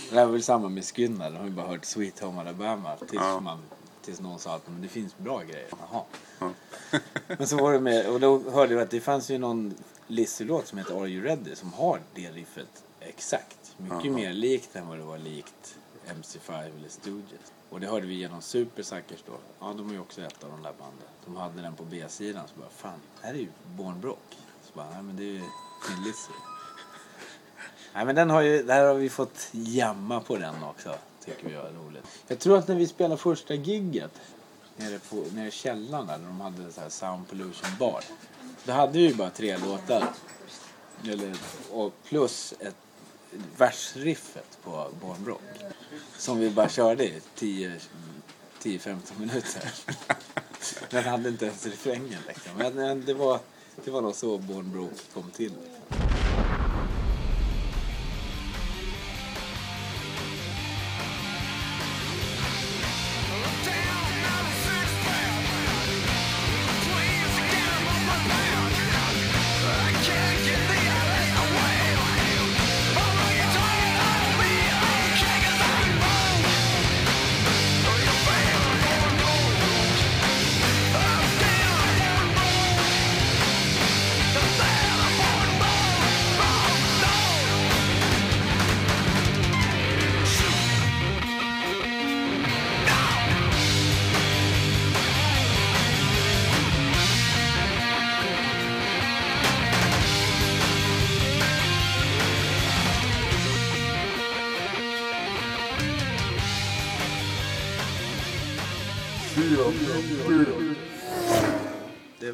Det 0.10 0.16
här 0.16 0.26
var 0.26 0.32
väl 0.32 0.44
samma 0.44 0.70
med 0.70 0.86
Skynyrd. 0.86 1.32
De 1.32 1.36
har 1.38 1.46
ju 1.46 1.52
bara 1.52 1.68
hört 1.68 1.86
Sweet 1.86 2.20
Home 2.20 2.42
Alabama 2.42 2.96
tills, 2.98 3.12
Ja. 3.14 3.40
man, 3.40 3.60
tills 4.02 4.20
någon 4.20 4.40
sa 4.40 4.56
att 4.56 4.68
men 4.68 4.82
det 4.82 4.88
finns 4.88 5.18
bra 5.18 5.42
grejer. 5.44 5.68
Jaha. 5.72 6.04
Ja. 6.40 6.52
Men 7.38 7.48
så 7.48 7.58
var 7.58 7.74
det 7.74 7.80
med, 7.80 8.10
och 8.10 8.20
då 8.20 8.52
hörde 8.52 8.74
jag 8.74 8.82
att 8.84 8.90
det 8.90 9.00
fanns 9.02 9.32
ju 9.32 9.38
någon 9.38 9.74
Lizzy-låt 10.08 10.68
som 10.68 10.78
heter 10.78 11.02
Are 11.02 11.10
You 11.10 11.24
Ready 11.24 11.56
som 11.56 11.74
har 11.74 12.02
det 12.14 12.32
riffet 12.32 12.84
exakt. 13.00 13.74
Mycket 13.78 14.06
Jaha. 14.06 14.14
mer 14.16 14.34
likt 14.34 14.76
än 14.76 14.88
vad 14.88 14.98
det 14.98 15.04
var 15.04 15.18
likt 15.18 15.78
MC5 16.08 16.62
eller 16.78 16.90
Stooges. 16.90 17.54
Och 17.70 17.80
det 17.80 17.88
hörde 17.88 18.08
vi 18.08 18.14
genom 18.14 18.42
Supersuckers 18.42 19.24
då. 19.28 19.34
Ja, 19.60 19.74
de 19.78 19.90
är 19.90 19.94
ju 19.94 20.00
också 20.00 20.22
ett 20.22 20.44
av 20.44 20.50
de 20.52 20.62
där 20.64 20.74
banden. 20.80 21.08
De 21.26 21.36
hade 21.36 21.62
den 21.62 21.76
på 21.76 21.84
B-sidan 21.84 22.48
så 22.48 22.60
bara, 22.60 22.70
fan, 22.70 23.00
här 23.22 23.34
är 23.34 23.38
ju 23.38 23.48
Born 23.66 24.02
Brock. 24.02 24.38
Så 24.64 24.72
bara, 24.74 24.90
nej 24.90 25.04
men 25.04 25.18
det 25.18 25.24
är 25.24 25.34
ju 25.34 25.44
Thin 25.88 26.04
Lizzy. 26.06 26.34
Nej 27.94 28.06
men 28.06 28.16
den 28.16 28.30
har 28.30 28.42
ju, 28.42 28.64
där 28.64 28.88
har 28.88 28.94
vi 28.94 29.10
fått 29.10 29.50
jamma 29.52 30.22
på 30.22 30.38
den 30.38 30.64
också. 30.64 30.96
Tycker 31.26 31.50
vi 31.50 31.54
är 31.54 31.74
roligt. 31.86 32.04
Jag 32.28 32.40
tror 32.40 32.58
att 32.58 32.68
när 32.68 32.76
vi 32.76 32.88
spelade 32.88 33.22
första 33.22 33.54
gigget 33.54 34.12
nere, 34.78 35.00
på, 35.00 35.16
nere 35.34 35.48
i 35.48 35.52
källaren 35.52 36.08
där, 36.08 36.18
när 36.18 36.28
de 36.28 36.42
hade 36.42 36.72
så 36.72 36.82
här 36.82 36.90
Sound 36.90 37.28
Pollution 37.28 37.70
Bar. 37.80 38.04
Då 38.66 38.72
hade 38.72 38.94
vi 38.94 39.08
ju 39.08 39.14
bara 39.14 39.30
tre 39.30 39.58
låtar. 39.58 40.10
Eller, 41.04 41.38
och 41.72 41.94
plus 42.04 42.54
ett 42.60 42.76
versriffet 43.58 44.58
på 44.64 44.88
Born 45.02 45.26
Rock. 45.26 45.42
Som 46.18 46.40
vi 46.40 46.50
bara 46.50 46.70
körde 46.70 47.06
i 47.06 47.22
10-15 48.64 48.98
minuter. 49.18 49.72
Den 50.90 51.04
hade 51.04 51.30
inte 51.30 51.46
ens 51.46 51.66
refrängen 51.66 52.20
liksom. 52.28 52.52
Men 52.58 52.74
men 52.74 53.06
det 53.06 53.14
var, 53.14 53.40
det 53.86 53.92
var 53.92 54.02
nog 54.02 54.16
så 54.16 54.38
Born 54.38 54.72
Broke 54.72 54.96
kom 55.14 55.32
till. 55.32 55.52
Liksom. 55.52 56.11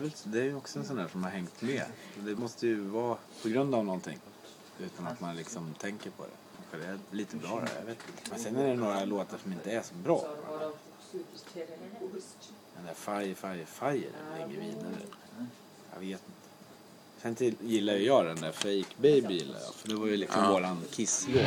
Väl, 0.07 0.31
det 0.31 0.39
är 0.39 0.43
ju 0.43 0.55
också 0.55 0.79
en 0.79 0.85
sån 0.85 0.95
där 0.95 1.07
som 1.07 1.23
har 1.23 1.31
hängt 1.31 1.61
med. 1.61 1.83
Det 2.15 2.35
måste 2.35 2.67
ju 2.67 2.79
vara 2.81 3.17
på 3.41 3.49
grund 3.49 3.75
av 3.75 3.85
någonting. 3.85 4.19
Utan 4.79 5.07
att 5.07 5.19
man 5.21 5.35
liksom 5.35 5.73
tänker 5.73 6.09
på 6.09 6.23
det. 6.23 6.29
För 6.71 6.77
det 6.77 6.85
är 6.85 6.99
lite 7.11 7.35
bra 7.37 7.59
det, 7.59 7.71
jag 7.79 7.85
vet 7.85 7.97
inte. 8.07 8.29
Men 8.31 8.39
sen 8.39 8.55
är 8.55 8.67
det 8.67 8.75
några 8.75 9.05
låtar 9.05 9.37
som 9.37 9.51
inte 9.51 9.71
är 9.71 9.81
så 9.81 9.93
bra. 9.95 10.25
Den 12.75 12.85
där 12.85 12.93
Fire, 12.93 13.35
Fire, 13.35 13.65
Fire 13.65 14.07
den 14.39 14.49
ligger 14.49 14.61
vidare. 14.61 14.95
Jag 15.93 15.99
vet 15.99 16.09
inte. 16.09 16.21
Sen 17.21 17.35
till, 17.35 17.55
gillar 17.61 17.93
ju 17.93 18.05
jag 18.05 18.25
den 18.25 18.41
där 18.41 18.51
Fake 18.51 18.95
Baby 18.97 19.33
gillar 19.33 19.59
jag. 19.59 19.73
För 19.73 19.87
det 19.87 19.95
var 19.95 20.07
ju 20.07 20.17
liksom 20.17 20.43
Ja. 20.43 20.51
våran 20.51 20.81
Kiss-låt. 20.91 21.41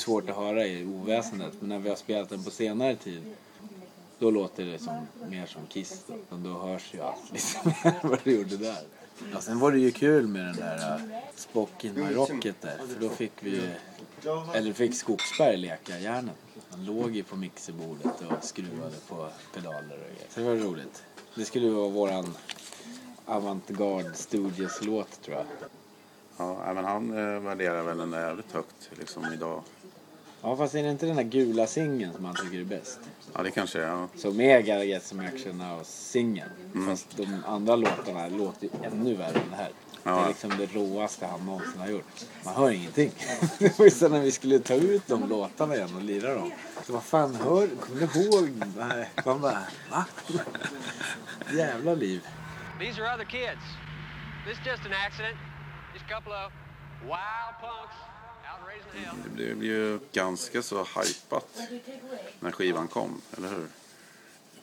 Svårt 0.00 0.30
att 0.30 0.36
höra 0.36 0.66
i 0.66 0.84
oväsendet 0.84 1.52
men 1.60 1.68
när 1.68 1.78
vi 1.78 1.88
har 1.88 1.96
spelat 1.96 2.28
den 2.28 2.44
på 2.44 2.50
senare 2.50 2.96
tid 2.96 3.22
då 4.18 4.30
låter 4.30 4.64
det 4.64 4.78
som, 4.78 5.06
mer 5.28 5.46
som 5.46 5.66
Kiss 5.66 6.04
då. 6.06 6.14
Och 6.28 6.38
då 6.38 6.58
hörs 6.58 6.94
ju 6.94 7.00
allt 7.00 7.22
liksom 7.32 7.72
vad 8.02 8.18
det 8.24 8.32
gjorde 8.32 8.56
där. 8.56 8.82
Ja, 9.32 9.40
sen 9.40 9.58
var 9.58 9.72
det 9.72 9.78
ju 9.78 9.90
kul 9.90 10.26
med 10.26 10.44
den 10.46 10.56
där 10.56 10.94
uh, 10.94 11.02
Spock 11.34 11.84
in 11.84 11.94
my 11.94 12.14
rocket 12.14 12.56
där. 12.60 12.78
För 12.88 13.00
då 13.00 13.08
fick 13.08 13.32
vi, 13.40 13.60
eller 14.54 14.72
fick 14.72 14.94
Skogsberg 14.94 15.56
leka 15.56 15.98
järnet. 15.98 16.36
Han 16.70 16.84
låg 16.84 17.16
ju 17.16 17.22
på 17.22 17.36
mixerbordet 17.36 18.20
och 18.20 18.44
skruvade 18.44 18.96
på 19.08 19.28
pedaler 19.54 19.80
och 19.80 19.88
grejer. 19.88 20.26
Så 20.28 20.40
det 20.40 20.46
var 20.46 20.54
roligt. 20.54 21.04
Det 21.34 21.44
skulle 21.44 21.66
ju 21.66 21.72
vara 21.72 21.88
våran 21.88 22.34
avantgarde 23.24 24.14
Studios-låt 24.14 25.22
tror 25.22 25.36
jag. 25.36 25.46
Ja, 26.36 26.72
men 26.74 26.84
han 26.84 27.10
eh, 27.10 27.40
värderar 27.40 27.82
väl 27.82 27.98
den 27.98 28.12
jävligt 28.12 28.52
högt 28.52 28.90
liksom 28.98 29.32
idag. 29.32 29.62
Ja 30.42 30.56
fast 30.56 30.74
är 30.74 30.82
det 30.82 30.90
inte 30.90 31.06
den 31.06 31.16
där 31.16 31.22
gula 31.22 31.66
singeln 31.66 32.12
som 32.12 32.24
han 32.24 32.34
tycker 32.34 32.60
är 32.60 32.64
bäst? 32.64 32.98
Ja, 33.34 33.42
det 33.42 33.50
kanske 33.50 33.82
är. 33.82 33.86
Ja. 33.86 34.08
Som 34.16 34.40
är 34.40 34.58
Get 34.60 35.02
Some 35.04 35.26
Action 35.28 35.58
Now-singeln. 35.58 36.50
Mm. 36.74 36.86
Fast 36.88 37.16
de 37.16 37.42
andra 37.46 37.76
låtarna 37.76 38.28
låter 38.28 38.62
ju 38.64 38.70
ännu 38.84 39.14
värre 39.14 39.38
än 39.40 39.50
det 39.50 39.56
här. 39.56 39.70
Det 40.02 40.10
Ja. 40.10 40.24
är 40.24 40.28
liksom 40.28 40.50
det 40.58 40.66
råaste 40.74 41.26
han 41.26 41.46
någonsin 41.46 41.80
har 41.80 41.88
gjort. 41.88 42.24
Man 42.44 42.54
hör 42.54 42.70
ingenting. 42.70 43.10
det 43.58 43.78
var 43.78 43.84
ju 43.84 43.90
så 43.90 44.08
när 44.08 44.20
vi 44.20 44.30
skulle 44.30 44.58
ta 44.58 44.74
ut 44.74 45.06
de 45.06 45.28
låtarna 45.28 45.76
igen 45.76 45.96
och 45.96 46.02
lira 46.02 46.34
dem. 46.34 46.52
Så 46.86 46.92
vad 46.92 47.02
fan, 47.02 47.34
hör, 47.34 47.66
kommer 47.80 48.00
du 48.14 48.22
ihåg? 48.22 48.62
Man 49.26 49.40
bara, 49.40 49.62
va? 49.90 50.04
Jävla 51.56 51.94
liv. 51.94 52.20
These 52.78 53.02
are 53.02 53.14
other 53.14 53.24
kids. 53.24 53.62
This 54.46 54.58
is 54.58 54.66
just 54.66 54.86
an 54.86 54.92
accident. 55.06 55.36
Just 55.94 56.04
a 56.06 56.14
couple 56.14 56.32
of 56.32 56.52
wild 57.02 57.54
punks. 57.60 57.96
Det 59.24 59.30
blev 59.30 59.64
ju 59.64 59.98
ganska 60.12 60.62
så 60.62 60.78
hypat 60.78 61.58
när 62.40 62.50
skivan 62.50 62.88
kom, 62.88 63.20
eller 63.36 63.48
hur? 63.48 63.66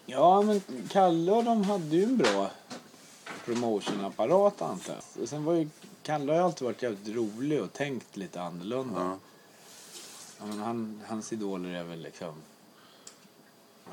Ja, 0.06 0.41
men 0.41 0.62
Kalle 0.89 1.32
och 1.32 1.44
de 1.44 1.63
hade 1.63 1.96
ju 1.96 2.03
en 2.03 2.17
bra 2.17 2.51
promotionapparat 3.46 4.62
antar 4.62 4.96
jag. 5.20 5.29
Sen 5.29 5.46
var 5.46 5.53
ju, 5.53 5.70
Kalle 6.03 6.32
har 6.32 6.39
ju 6.39 6.46
alltid 6.46 6.65
varit 6.65 6.82
jävligt 6.82 7.15
rolig 7.15 7.62
och 7.62 7.74
tänkt 7.74 8.17
lite 8.17 8.41
annorlunda. 8.41 9.01
Ja. 9.01 9.17
Ja, 10.39 10.46
men 10.46 10.60
han, 10.60 11.01
hans 11.08 11.34
idoler 11.34 11.70
är 11.70 11.84
väl 11.84 12.01
liksom 12.01 12.34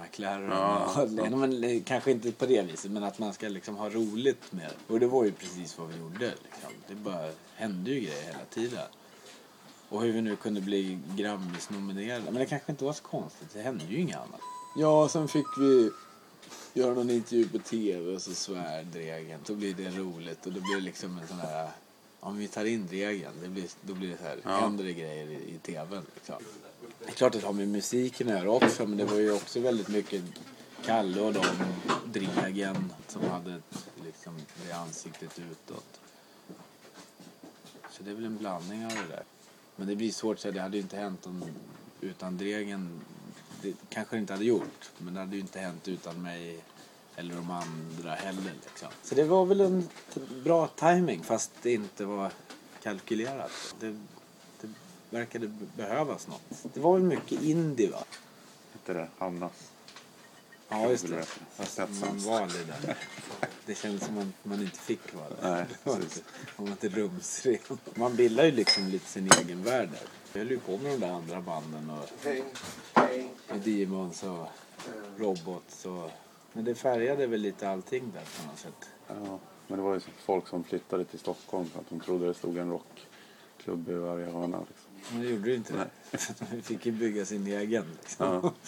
McLaren 0.03 0.51
Ja. 0.51 1.03
och 1.03 1.39
men 1.39 1.83
kanske 1.85 2.11
inte 2.11 2.33
på 2.33 2.47
det 2.47 2.63
viset 2.63 2.91
men 2.91 3.05
att 3.05 3.19
man 3.19 3.35
ska 3.35 3.49
liksom 3.49 3.77
ha 3.77 3.89
roligt 3.89 4.53
med 4.53 4.65
det. 4.65 4.93
Och 4.93 5.01
det 5.01 5.07
var 5.07 5.25
ju 5.25 5.33
precis 5.33 5.79
vad 5.79 5.89
vi 5.89 5.99
gjorde 5.99 6.27
liksom. 6.27 6.71
Det 6.89 6.95
bara 6.95 7.31
hände 7.55 7.91
ju 7.91 8.01
grejer 8.01 8.23
hela 8.23 8.45
tiden. 8.51 8.87
Och 9.95 10.03
hur 10.03 10.13
vi 10.13 10.23
nu 10.23 10.37
kunde 10.37 10.61
bli 10.61 10.99
Grammis-nominerade. 11.17 12.25
Men 12.25 12.35
det 12.35 12.47
kanske 12.47 12.73
inte 12.73 12.85
var 12.85 12.93
så 12.93 13.03
konstigt, 13.03 13.49
det 13.53 13.63
hände 13.63 13.85
ju 13.85 14.01
inget 14.01 14.17
annat. 14.17 14.41
Ja, 14.77 15.09
sen 15.09 15.29
fick 15.29 15.47
vi 15.59 15.91
göra 16.73 16.95
någon 16.95 17.11
intervju 17.11 17.49
på 17.49 17.59
tv 17.59 18.15
och 18.15 18.23
så 18.23 18.35
svär 18.35 18.83
Dregen. 18.83 19.41
Då 19.47 19.55
blir 19.55 19.75
det 19.75 19.91
roligt 19.91 20.47
och 20.47 20.53
då 20.53 20.61
blir 20.61 20.75
det 20.75 20.81
liksom 20.81 21.19
en 21.19 21.29
sån 21.29 21.39
här... 21.39 21.69
Om 22.21 22.37
vi 22.37 22.49
tar 22.49 22.65
in 22.65 22.87
Dregen, 22.87 23.33
det 23.43 23.49
blir, 23.49 23.65
då 23.83 23.95
blir 23.95 24.09
det 24.11 24.17
så 24.17 24.25
här, 24.25 24.39
Ja. 24.45 24.51
händer 24.51 24.85
det 24.85 24.93
grejer 24.93 25.27
i, 25.27 25.35
i 25.35 25.59
tvn. 25.63 26.07
Liksom. 26.15 26.37
Det 26.99 27.09
är 27.09 27.13
klart 27.13 27.35
att 27.35 27.41
det 27.41 27.47
har 27.47 27.55
med 27.55 27.69
musiken 27.69 28.29
att 28.29 28.35
göra 28.35 28.51
också, 28.51 28.87
men 28.87 28.99
det 28.99 29.05
var 29.05 29.17
ju 29.19 29.33
också 29.33 29.61
väldigt 29.61 29.89
mycket 29.89 30.23
Kalle 30.85 31.21
och 31.21 31.33
de, 31.33 31.45
Dregen, 32.05 32.93
som 33.09 33.23
hade 33.23 33.55
ett, 33.55 33.87
liksom, 34.05 34.35
det 34.67 34.73
ansiktet 34.73 35.39
utåt. 35.39 36.01
Så 37.91 38.03
det 38.03 38.11
är 38.11 38.15
väl 38.15 38.25
en 38.25 38.39
blandning 38.39 38.85
av 38.87 38.91
det 38.91 39.09
där. 39.09 39.23
Men 39.77 39.87
det 39.87 39.97
blir 39.97 40.13
svårt 40.13 40.35
att 40.35 40.41
säga, 40.41 40.53
det 40.53 40.61
hade 40.61 40.77
ju 40.77 40.83
inte 40.83 40.97
hänt 40.97 41.27
om, 41.27 41.45
utan 42.01 42.39
Dregen. 42.39 43.01
Det 43.63 43.75
kanske 43.89 44.17
det 44.17 44.21
inte 44.21 44.33
hade 44.33 44.45
gjort, 44.45 44.91
men 44.99 45.15
det 45.15 45.21
hade 45.21 45.37
ju 45.37 45.41
inte 45.41 45.61
hänt 45.61 45.89
utan 45.89 46.23
mig 46.23 46.65
eller 47.17 47.35
de 47.35 47.51
andra 47.51 48.15
heller. 48.15 48.53
Liksom. 48.65 48.89
Så 49.03 49.15
det 49.15 49.25
var 49.25 49.45
väl 49.45 49.61
en 49.61 49.89
bra 50.45 50.67
timing 50.67 51.23
fast 51.23 51.51
det 51.63 51.73
inte 51.73 52.05
var 52.05 52.33
kalkylerat. 52.83 53.75
Det, 53.81 53.97
det 54.61 54.69
verkade 55.11 55.53
behövas 55.77 56.29
något. 56.29 56.75
Det 56.75 56.81
var 56.81 56.95
väl 56.95 57.03
mycket 57.03 57.43
indie 57.43 57.91
va? 57.91 58.05
Hette 58.73 58.93
det 58.93 59.09
Hannas? 59.19 59.71
Ja 60.83 60.91
just 60.91 61.09
det. 61.09 61.25
Fast 61.57 61.79
man 61.79 62.19
var 62.19 62.41
det 62.47 62.65
där. 62.65 62.97
Det 63.67 63.75
kändes 63.75 64.05
som 64.05 64.19
att 64.19 64.27
man 64.43 64.61
inte 64.63 64.79
fick 64.79 65.15
vara 65.15 65.29
där. 65.29 65.51
Nej, 65.55 65.65
Det 65.85 65.91
var 65.91 65.97
inte- 65.97 66.21
Man 66.57 66.67
var 66.67 66.73
inte 66.73 66.89
rumsren. 66.89 67.79
Man 67.95 68.17
bildar 68.17 68.45
ju 68.45 68.51
liksom 68.51 68.89
lite 68.89 69.07
sin 69.09 69.31
egen 69.41 69.63
värld 69.63 69.89
där. 69.93 70.01
Jag 70.33 70.39
höll 70.39 70.51
ju 70.51 70.59
på 70.59 70.79
med 70.79 70.93
de 70.93 71.01
där 71.01 71.13
andra 71.13 71.41
banden 71.41 71.91
och, 71.91 72.09
och 73.51 73.59
Demons 73.59 74.23
och 74.23 74.47
Robots 75.19 75.87
och... 75.87 76.11
Men 76.53 76.65
det 76.65 76.75
färgade 76.75 77.27
väl 77.27 77.41
lite 77.41 77.69
allting 77.69 78.13
där 78.15 78.23
på 78.43 78.47
något 78.51 78.59
sätt. 78.59 78.89
Ja, 79.09 79.39
men 79.67 79.79
det 79.79 79.85
var 79.85 79.95
ju 79.95 80.01
så 80.01 80.11
folk 80.25 80.49
som 80.49 80.65
flyttade 80.65 81.05
till 81.05 81.19
Stockholm 81.19 81.67
för 81.71 81.81
att 81.81 81.89
de 81.89 82.01
trodde 82.01 82.27
det 82.27 82.35
stod 82.35 82.59
en 82.59 82.71
rockklubb 82.71 83.89
i 83.89 83.93
varje 83.93 84.27
hörna. 84.27 84.59
Liksom. 84.69 84.91
Men 85.13 85.21
det 85.23 85.29
gjorde 85.29 85.45
det 85.51 85.55
inte 85.55 85.73
det. 85.73 85.91
Vi 86.51 86.63
fick 86.63 86.87
ju 86.87 86.93
bygga 86.93 87.25
sin 87.25 87.47
egen 87.47 87.85
liksom. 88.01 88.27
Ja. 88.43 88.53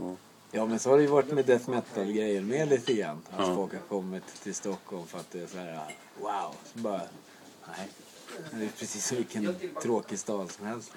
Ja. 0.00 0.16
Ja 0.52 0.66
men 0.66 0.78
så 0.78 0.90
har 0.90 0.96
det 0.96 1.02
ju 1.02 1.08
varit 1.08 1.32
med 1.32 1.44
death 1.46 1.70
metal-grejer 1.70 2.40
med 2.42 2.68
lite 2.68 2.94
grann. 2.94 3.22
Att 3.30 3.46
Ja. 3.48 3.54
folk 3.54 3.72
har 3.72 3.80
kommit 3.80 4.42
till 4.42 4.54
Stockholm 4.54 5.06
för 5.06 5.18
att 5.18 5.30
det 5.30 5.42
är 5.42 5.46
så 5.46 5.58
här 5.58 5.80
wow. 6.20 6.54
Så 6.74 6.78
bara, 6.78 7.02
nej. 7.66 7.88
Det 8.50 8.64
är 8.64 8.68
precis 8.78 9.06
som 9.06 9.16
vilken 9.16 9.56
tråkig 9.82 10.18
stad 10.18 10.50
som 10.50 10.66
helst. 10.66 10.92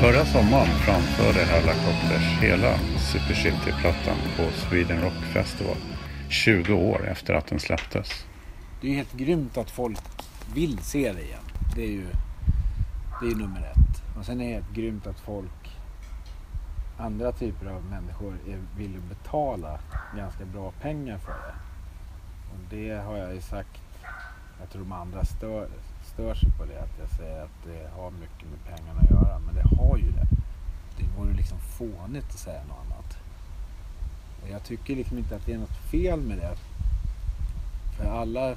Förra 0.00 0.24
sommaren 0.26 0.66
framförde 0.86 1.44
Hellacopters 1.44 2.38
hela 2.40 2.78
Super 3.12 3.80
plattan 3.80 4.16
på 4.36 4.42
Sweden 4.52 5.00
Rock 5.00 5.12
Festival. 5.12 5.76
20 6.28 6.74
år 6.74 7.08
efter 7.08 7.34
att 7.34 7.46
den 7.46 7.60
släpptes. 7.60 8.26
Det 8.80 8.86
är 8.86 8.90
ju 8.90 8.96
helt 8.96 9.12
grymt 9.12 9.58
att 9.58 9.70
folk 9.70 9.98
vill 10.54 10.78
se 10.78 11.12
det 11.12 11.22
igen. 11.22 11.44
Det 11.76 11.82
är 11.82 11.90
ju, 11.90 12.06
det 13.20 13.26
är 13.26 13.30
ju 13.30 13.36
nummer 13.36 13.60
ett. 13.60 14.18
Och 14.18 14.24
sen 14.24 14.40
är 14.40 14.48
det 14.48 14.54
helt 14.54 14.74
grymt 14.74 15.06
att 15.06 15.20
folk, 15.20 15.78
andra 16.98 17.32
typer 17.32 17.66
av 17.66 17.84
människor, 17.84 18.34
är, 18.48 18.58
vill 18.76 19.00
betala 19.08 19.80
ganska 20.16 20.44
bra 20.44 20.72
pengar 20.80 21.18
för 21.18 21.32
det. 21.32 21.54
Och 22.52 22.58
det 22.70 22.90
har 22.90 23.16
jag 23.16 23.34
ju 23.34 23.40
sagt, 23.40 23.82
jag 24.60 24.70
tror 24.70 24.82
de 24.82 24.92
andra 24.92 25.24
stör, 25.24 25.68
stör 26.02 26.34
sig 26.34 26.50
på 26.58 26.64
det, 26.64 26.82
att 26.82 26.98
jag 26.98 27.08
säger 27.08 27.42
att 27.42 27.64
det 27.64 27.90
har 27.96 28.10
mycket 28.10 28.48
med 28.50 28.76
pengarna 28.76 29.00
att 29.00 29.10
göra. 29.10 29.38
Men 29.38 29.54
det 29.54 29.76
har 29.76 29.96
ju 29.96 30.10
det. 30.10 30.26
Det 30.98 31.18
vore 31.18 31.32
liksom 31.32 31.58
fånigt 31.58 32.26
att 32.26 32.38
säga 32.38 32.62
något 32.64 32.78
annat. 32.86 32.91
Och 34.42 34.48
jag 34.50 34.64
tycker 34.64 34.96
liksom 34.96 35.18
inte 35.18 35.36
att 35.36 35.46
det 35.46 35.52
är 35.52 35.58
något 35.58 35.76
fel 35.90 36.20
med 36.20 36.38
det. 36.38 36.56
För 37.96 38.04
alla, 38.20 38.54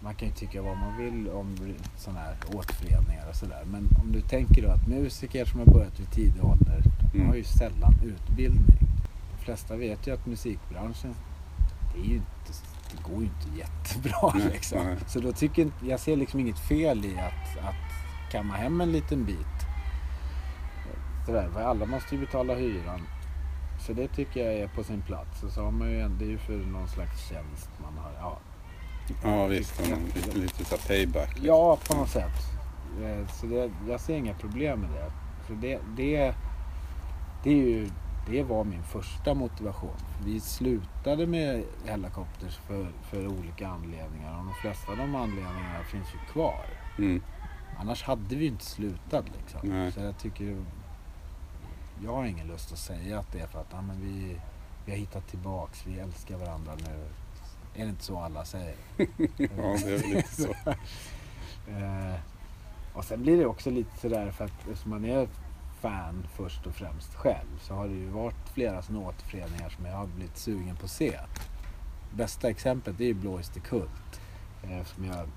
man 0.00 0.14
kan 0.14 0.28
ju 0.28 0.34
tycka 0.34 0.62
vad 0.62 0.76
man 0.76 0.96
vill 0.98 1.28
om 1.30 1.56
sådana 1.96 2.20
här 2.20 2.36
återföreningar 2.54 3.28
och 3.28 3.36
sådär. 3.36 3.62
Men 3.66 3.88
om 4.02 4.12
du 4.12 4.20
tänker 4.20 4.62
då 4.62 4.68
att 4.68 4.86
musiker 4.88 5.44
som 5.44 5.58
har 5.60 5.66
börjat 5.66 6.00
vid 6.00 6.10
tidig 6.10 6.44
ålder, 6.44 6.82
de 7.12 7.18
Mm. 7.18 7.28
har 7.28 7.36
ju 7.36 7.44
sällan 7.44 7.94
utbildning. 8.04 8.78
De 9.38 9.44
flesta 9.44 9.76
vet 9.76 10.06
ju 10.06 10.14
att 10.14 10.26
musikbranschen, 10.26 11.14
det, 11.94 12.00
är 12.00 12.04
ju 12.04 12.14
inte, 12.14 12.52
det 12.92 13.02
går 13.12 13.20
ju 13.22 13.24
inte 13.28 13.58
jättebra 13.58 14.32
liksom. 14.52 14.96
Så 15.06 15.20
då 15.20 15.32
tycker 15.32 15.62
inte- 15.62 15.86
jag 15.86 16.00
ser 16.00 16.16
liksom 16.16 16.40
inget 16.40 16.58
fel 16.58 17.04
i 17.04 17.18
att, 17.18 17.64
att 17.64 18.32
kamma 18.32 18.54
hem 18.54 18.80
en 18.80 18.92
liten 18.92 19.24
bit. 19.24 19.46
Sådär, 21.26 21.48
för 21.52 21.60
alla 21.60 21.86
måste 21.86 22.14
ju 22.14 22.20
betala 22.20 22.54
hyran. 22.54 23.00
Så 23.86 23.92
det 23.92 24.08
tycker 24.08 24.44
jag 24.44 24.54
är 24.54 24.68
på 24.68 24.84
sin 24.84 25.02
plats. 25.02 25.42
Och 25.42 25.50
så 25.50 25.62
har 25.64 25.70
man 25.70 25.90
ju, 25.90 26.08
det 26.08 26.24
är 26.24 26.28
ju 26.28 26.38
för 26.38 26.52
någon 26.52 26.88
slags 26.88 27.28
tjänst 27.28 27.70
man 27.82 27.98
har. 27.98 28.12
Ja, 28.20 28.38
Ja 29.22 29.46
visst, 29.46 29.80
lite, 30.14 30.38
lite 30.38 30.64
så 30.64 30.76
payback. 30.88 31.28
liksom. 31.28 31.46
Ja, 31.46 31.78
på 31.88 31.96
något 31.96 32.08
sätt. 32.10 32.32
Eh, 33.02 33.28
Så 33.28 33.46
det, 33.46 33.70
jag 33.88 34.00
ser 34.00 34.16
inga 34.16 34.34
problem 34.34 34.80
med 34.80 34.90
det. 34.90 35.12
För 35.46 35.54
det, 35.54 35.78
det, 35.96 36.34
det, 37.44 37.50
är 37.50 37.54
ju, 37.56 37.88
det 38.30 38.42
var 38.42 38.64
min 38.64 38.82
första 38.82 39.34
motivation. 39.34 39.96
Vi 40.24 40.40
slutade 40.40 41.26
med 41.26 41.64
Hellacopters 41.86 42.56
för, 42.56 42.86
för 43.10 43.26
olika 43.26 43.68
anledningar. 43.68 44.38
Och 44.38 44.44
de 44.44 44.54
flesta 44.54 44.92
av 44.92 44.98
de 44.98 45.14
anledningarna 45.14 45.84
finns 45.90 46.14
ju 46.14 46.32
kvar. 46.32 46.64
Mm. 46.98 47.22
Annars 47.78 48.02
hade 48.02 48.36
vi 48.36 48.44
ju 48.44 48.50
inte 48.50 48.64
slutat 48.64 49.24
liksom. 49.40 49.60
Nej. 49.62 49.92
Så 49.92 50.00
jag 50.00 50.18
tycker... 50.18 50.56
Jag 52.04 52.12
har 52.12 52.24
ingen 52.24 52.46
lust 52.46 52.72
att 52.72 52.78
säga 52.78 53.18
att 53.18 53.32
det 53.32 53.40
är 53.40 53.46
för 53.46 53.60
att 53.60 53.66
ja, 53.70 53.82
men 53.82 54.00
vi, 54.00 54.40
vi 54.84 54.92
har 54.92 54.98
hittat 54.98 55.28
tillbaks, 55.28 55.86
vi 55.86 55.98
älskar 55.98 56.36
varandra 56.36 56.72
nu. 56.74 57.04
Är 57.74 57.84
det 57.84 57.90
inte 57.90 58.04
så 58.04 58.18
alla 58.18 58.44
säger? 58.44 58.76
Ja, 58.96 59.06
det 59.84 59.94
är 59.94 59.98
väl 59.98 60.10
lite 60.10 60.42
så. 60.42 60.54
Eh, 61.68 62.14
och 62.94 63.04
sen 63.04 63.22
blir 63.22 63.36
det 63.36 63.46
också 63.46 63.70
lite 63.70 63.96
sådär 64.00 64.30
för 64.30 64.44
att 64.44 64.68
eftersom 64.68 64.90
man 64.90 65.04
är 65.04 65.28
fan 65.80 66.26
först 66.34 66.66
och 66.66 66.74
främst 66.74 67.14
själv 67.14 67.58
så 67.60 67.74
har 67.74 67.88
det 67.88 67.94
ju 67.94 68.08
varit 68.08 68.48
flera 68.54 68.82
sådana 68.82 69.08
återföreningar 69.08 69.68
som 69.68 69.84
jag 69.84 69.96
har 69.96 70.06
blivit 70.06 70.36
sugen 70.36 70.76
på 70.76 70.84
att 70.84 70.90
se. 70.90 71.18
Bästa 72.14 72.50
exemplet 72.50 73.00
är 73.00 73.04
ju 73.04 73.14
Blå 73.14 73.38
the 73.42 73.60
Kult. 73.60 74.20
Eh, 74.62 74.84
som 74.84 75.04
jag 75.04 75.28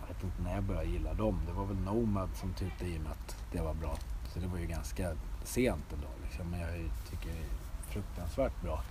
jag 0.00 0.14
vet 0.14 0.24
inte 0.24 0.42
när 0.42 0.54
jag 0.54 0.64
började 0.64 0.86
gilla 0.86 1.14
dem. 1.14 1.40
Det 1.46 1.52
var 1.52 1.64
väl 1.64 1.76
Nomad 1.76 2.28
som 2.34 2.54
tyckte 2.54 2.86
i 2.86 2.98
mig 2.98 3.12
att 3.12 3.36
det 3.52 3.60
var 3.60 3.74
bra. 3.74 3.96
Så 4.32 4.38
det 4.38 4.46
var 4.46 4.58
ju 4.58 4.66
ganska 4.66 5.12
sent 5.46 5.92
ändå 5.92 6.08
liksom. 6.22 6.50
Men 6.50 6.60
jag 6.60 6.70
tycker 7.10 7.26
det 7.26 7.38
är 7.40 7.92
fruktansvärt 7.92 8.62
bra. 8.62 8.82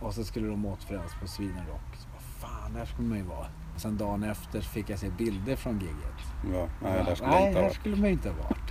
Och 0.00 0.14
så 0.14 0.24
skulle 0.24 0.48
de 0.48 0.66
återförenas 0.66 1.12
på 1.20 1.28
Sweden 1.28 1.66
Rock. 1.68 1.96
Så 1.96 2.08
vad 2.12 2.22
fan, 2.22 2.72
där 2.74 2.84
skulle 2.84 3.08
man 3.08 3.18
ju 3.18 3.24
vara. 3.24 3.46
Och 3.74 3.80
sen 3.80 3.96
dagen 3.96 4.22
efter 4.22 4.60
fick 4.60 4.90
jag 4.90 4.98
se 4.98 5.10
bilder 5.10 5.56
från 5.56 5.80
giget. 5.80 6.54
Ja, 6.54 6.68
nej, 6.82 7.04
där 7.04 7.14
skulle 7.14 7.30
Nej, 7.30 7.54
varit. 7.54 7.74
skulle 7.74 7.96
man 7.96 8.06
ju 8.06 8.12
inte 8.12 8.28
ha 8.30 8.36
varit. 8.36 8.70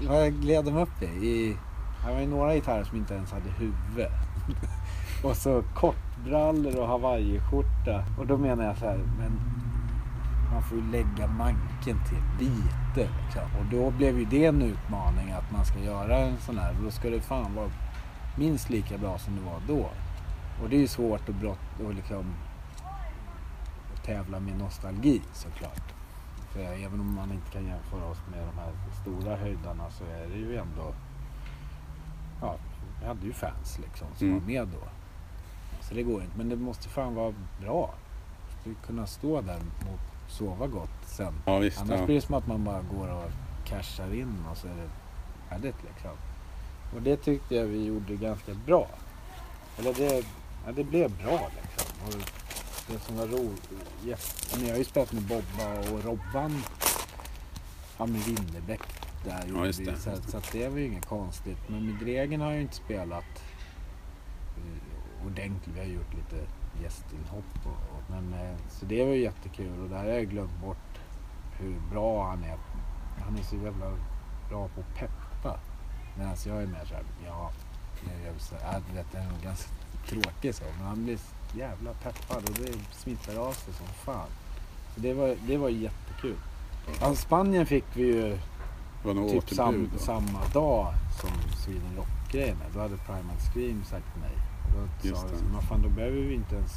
Vad 0.08 0.26
jag 0.26 0.32
gled 0.32 0.64
dem 0.64 0.76
upp 0.76 1.02
i. 1.02 1.06
i 1.06 1.56
det 2.06 2.12
var 2.12 2.20
ju 2.20 2.26
några 2.26 2.54
gitarrer 2.54 2.84
som 2.84 2.96
inte 2.96 3.14
ens 3.14 3.32
hade 3.32 3.50
huvud. 3.50 4.06
och 5.24 5.36
så 5.36 5.62
kortbrallor 5.74 6.76
och 6.76 6.88
hawaiiskjorta. 6.88 8.04
Och 8.18 8.26
då 8.26 8.36
menar 8.36 8.64
jag 8.64 8.76
så 8.76 8.84
här, 8.84 8.98
men 9.18 9.40
man 10.54 10.62
får 10.62 10.78
ju 10.78 10.90
lägga 10.90 11.26
manken 11.26 11.98
till 12.08 12.46
lite. 12.46 13.10
Liksom. 13.24 13.42
Och 13.60 13.66
då 13.70 13.90
blev 13.90 14.18
ju 14.18 14.24
det 14.24 14.44
en 14.46 14.62
utmaning 14.62 15.30
att 15.32 15.50
man 15.52 15.64
ska 15.64 15.78
göra 15.78 16.18
en 16.18 16.36
sån 16.38 16.58
här. 16.58 16.76
Då 16.84 16.90
ska 16.90 17.10
det 17.10 17.20
fan 17.20 17.54
vara 17.54 17.70
minst 18.38 18.70
lika 18.70 18.98
bra 18.98 19.18
som 19.18 19.36
det 19.36 19.42
var 19.42 19.60
då. 19.68 19.90
Och 20.62 20.68
det 20.70 20.76
är 20.76 20.80
ju 20.80 20.88
svårt 20.88 21.28
att 21.28 21.34
brott, 21.34 21.80
och 21.84 21.94
liksom, 21.94 22.34
att 23.94 24.04
tävla 24.04 24.40
med 24.40 24.58
nostalgi 24.58 25.22
såklart. 25.32 25.92
För 26.52 26.60
även 26.60 27.00
om 27.00 27.14
man 27.14 27.32
inte 27.32 27.50
kan 27.50 27.66
jämföra 27.66 28.04
oss 28.04 28.22
med 28.30 28.40
de 28.46 28.58
här 28.58 28.72
stora 29.02 29.36
höjdarna 29.36 29.90
så 29.90 30.04
är 30.04 30.28
det 30.28 30.36
ju 30.38 30.56
ändå... 30.56 30.94
Ja, 32.40 32.56
vi 33.00 33.06
hade 33.06 33.26
ju 33.26 33.32
fans 33.32 33.78
liksom 33.78 34.08
som 34.16 34.26
Mm. 34.26 34.40
var 34.40 34.46
med 34.46 34.68
då. 34.68 34.88
Så 35.80 35.94
det 35.94 36.02
går 36.02 36.22
inte. 36.22 36.36
Men 36.38 36.48
det 36.48 36.56
måste 36.56 36.88
fan 36.88 37.14
vara 37.14 37.34
bra. 37.60 37.94
Ju 38.64 38.74
kunna 38.74 39.06
stå 39.06 39.40
där 39.40 39.56
och 39.80 40.13
sova 40.34 40.66
gott 40.66 40.90
sen. 41.06 41.34
Ja, 41.46 41.58
visst. 41.58 41.80
Annars 41.80 42.00
Ja. 42.00 42.06
blir 42.06 42.14
det 42.14 42.20
som 42.22 42.34
att 42.34 42.46
man 42.46 42.64
bara 42.64 42.82
går 42.82 43.08
och 43.08 43.30
cashar 43.64 44.14
in 44.14 44.44
och 44.50 44.56
så 44.56 44.66
är 44.66 44.70
det 44.74 44.88
färdigt 45.48 45.76
liksom. 45.88 46.10
Och 46.96 47.02
det 47.02 47.16
tyckte 47.16 47.54
jag 47.54 47.64
vi 47.64 47.84
gjorde 47.84 48.16
ganska 48.16 48.54
bra. 48.66 48.88
Eller 49.78 49.94
det, 49.94 50.24
ja, 50.66 50.72
det 50.72 50.84
blev 50.84 51.10
bra 51.22 51.48
liksom. 51.62 52.06
Och 52.06 52.12
det 52.88 52.98
som 52.98 53.16
var 53.16 53.26
roligt, 53.26 53.68
ja, 54.04 54.16
men 54.56 54.64
jag 54.66 54.72
har 54.74 54.78
ju 54.78 54.84
spelat 54.84 55.12
med 55.12 55.22
Bobba 55.22 55.90
och 55.92 56.04
Robban. 56.04 56.62
Ja 57.98 58.06
med 58.06 58.20
Winnerbäck 58.20 58.80
där 59.24 59.46
gjorde 59.46 59.66
just 59.66 59.80
vi. 59.80 59.86
Så, 59.96 60.10
så 60.28 60.40
det 60.52 60.68
var 60.68 60.78
ju 60.78 60.86
inget 60.86 61.06
konstigt. 61.06 61.58
Men 61.66 61.86
med 61.86 61.94
Dregen 61.94 62.40
har 62.40 62.46
jag 62.48 62.56
ju 62.56 62.62
inte 62.62 62.74
spelat 62.76 63.42
eh, 64.56 65.26
ordentligt. 65.26 65.74
Vi 65.74 65.80
har 65.80 65.86
gjort 65.86 66.14
lite 66.14 66.44
gästinhopp. 66.82 67.54
Och, 67.64 67.96
och, 67.96 68.02
men, 68.10 68.34
eh, 68.34 68.56
så 68.68 68.86
det 68.86 69.04
var 69.04 69.12
ju 69.12 69.22
jättekul 69.22 69.82
och 69.82 69.88
där 69.88 69.98
har 69.98 70.04
jag 70.04 70.28
glömt 70.28 70.60
bort 70.60 71.00
hur 71.58 71.80
bra 71.90 72.28
han 72.28 72.44
är. 72.44 72.58
Han 73.24 73.38
är 73.38 73.42
så 73.42 73.56
jävla 73.56 73.90
bra 74.48 74.68
på 74.68 74.80
att 74.80 74.94
peppa. 74.94 75.58
Medan 76.16 76.36
jag 76.46 76.62
är 76.62 76.66
mer 76.66 76.84
såhär, 76.84 77.04
ja, 77.26 77.50
jag 78.06 78.24
gör 78.26 78.38
så 78.38 78.54
här, 78.56 78.82
du 78.88 78.96
vet, 78.96 79.12
det 79.12 79.18
är 79.18 79.28
nog 79.28 79.40
ganska 79.42 79.70
tråkig 80.08 80.54
så. 80.54 80.64
Men 80.78 80.86
han 80.86 81.04
blir 81.04 81.16
så 81.16 81.58
jävla 81.58 81.92
peppad 81.92 82.48
och 82.48 82.54
det 82.54 82.72
smittar 82.92 83.36
av 83.36 83.52
sig 83.52 83.74
som 83.74 83.86
fan. 83.86 84.28
Så 84.94 85.00
det 85.00 85.14
var, 85.14 85.36
det 85.46 85.56
var 85.56 85.68
jättekul. 85.68 86.36
Ja, 87.00 87.14
Spanien 87.14 87.66
fick 87.66 87.84
vi 87.94 88.02
ju 88.02 88.38
typ 89.30 89.50
sam, 89.50 89.90
samma 89.96 90.40
dag 90.52 90.94
som 91.20 91.30
Sweden 91.64 91.96
Rock-grejen. 91.96 92.56
Då 92.74 92.80
hade 92.80 92.96
Primal 92.96 93.36
Scream 93.52 93.84
sagt 93.84 94.06
nej. 94.20 94.53
Då 94.74 95.08
Just 95.08 95.20
sa 95.20 95.26
vi, 95.26 95.52
men 95.52 95.62
fan 95.62 95.82
då 95.82 95.88
behöver 95.88 96.20
vi 96.20 96.34
inte 96.34 96.54
ens 96.54 96.72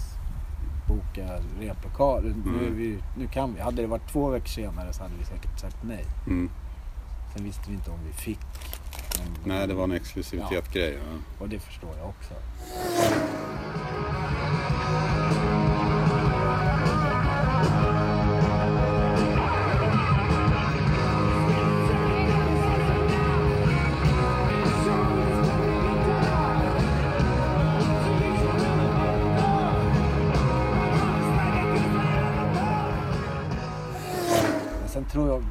boka 0.88 1.40
replokal. 1.60 2.24
Nu, 2.24 2.52
Mm. 2.60 2.76
vi, 2.78 3.00
nu 3.18 3.28
kan 3.28 3.54
vi. 3.54 3.62
Hade 3.62 3.82
det 3.82 3.88
varit 3.88 4.12
två 4.12 4.30
veckor 4.30 4.48
senare 4.48 4.94
så 4.94 5.04
hade 5.04 5.16
vi 5.20 5.26
säkert 5.26 5.60
sagt 5.60 5.78
nej. 5.82 6.06
Mm. 6.28 6.50
Sen 7.36 7.44
visste 7.44 7.70
vi 7.70 7.74
inte 7.76 7.92
om 7.92 8.00
vi 8.08 8.14
fick. 8.14 8.40
Men, 9.20 9.56
Nej, 9.58 9.68
det 9.68 9.74
var 9.74 9.84
en 9.84 9.92
exklusivitet-grej. 9.92 10.94
Ja. 11.12 11.18
Och 11.40 11.50
det 11.50 11.60
förstår 11.60 11.90
jag 11.98 12.10
också. 12.10 12.34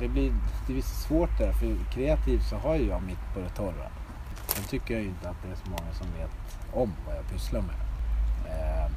Det 0.00 0.08
blir, 0.08 0.32
det 0.66 0.72
blir 0.72 0.82
svårt 0.82 1.38
där. 1.38 1.52
För 1.52 1.76
kreativt 1.92 2.42
så 2.42 2.56
har 2.56 2.76
ju 2.76 2.86
jag 2.86 3.02
mitt 3.02 3.34
på 3.34 3.40
det 3.40 3.48
torra. 3.48 3.90
Sen 4.46 4.64
tycker 4.64 4.94
jag 4.94 5.02
ju 5.02 5.08
inte 5.08 5.28
att 5.28 5.42
det 5.42 5.48
är 5.48 5.54
så 5.54 5.70
många 5.70 5.92
som 5.92 6.06
vet 6.18 6.30
om 6.72 6.92
vad 7.06 7.16
jag 7.16 7.28
pysslar 7.28 7.60
med. 7.62 7.76
Eh, 8.46 8.90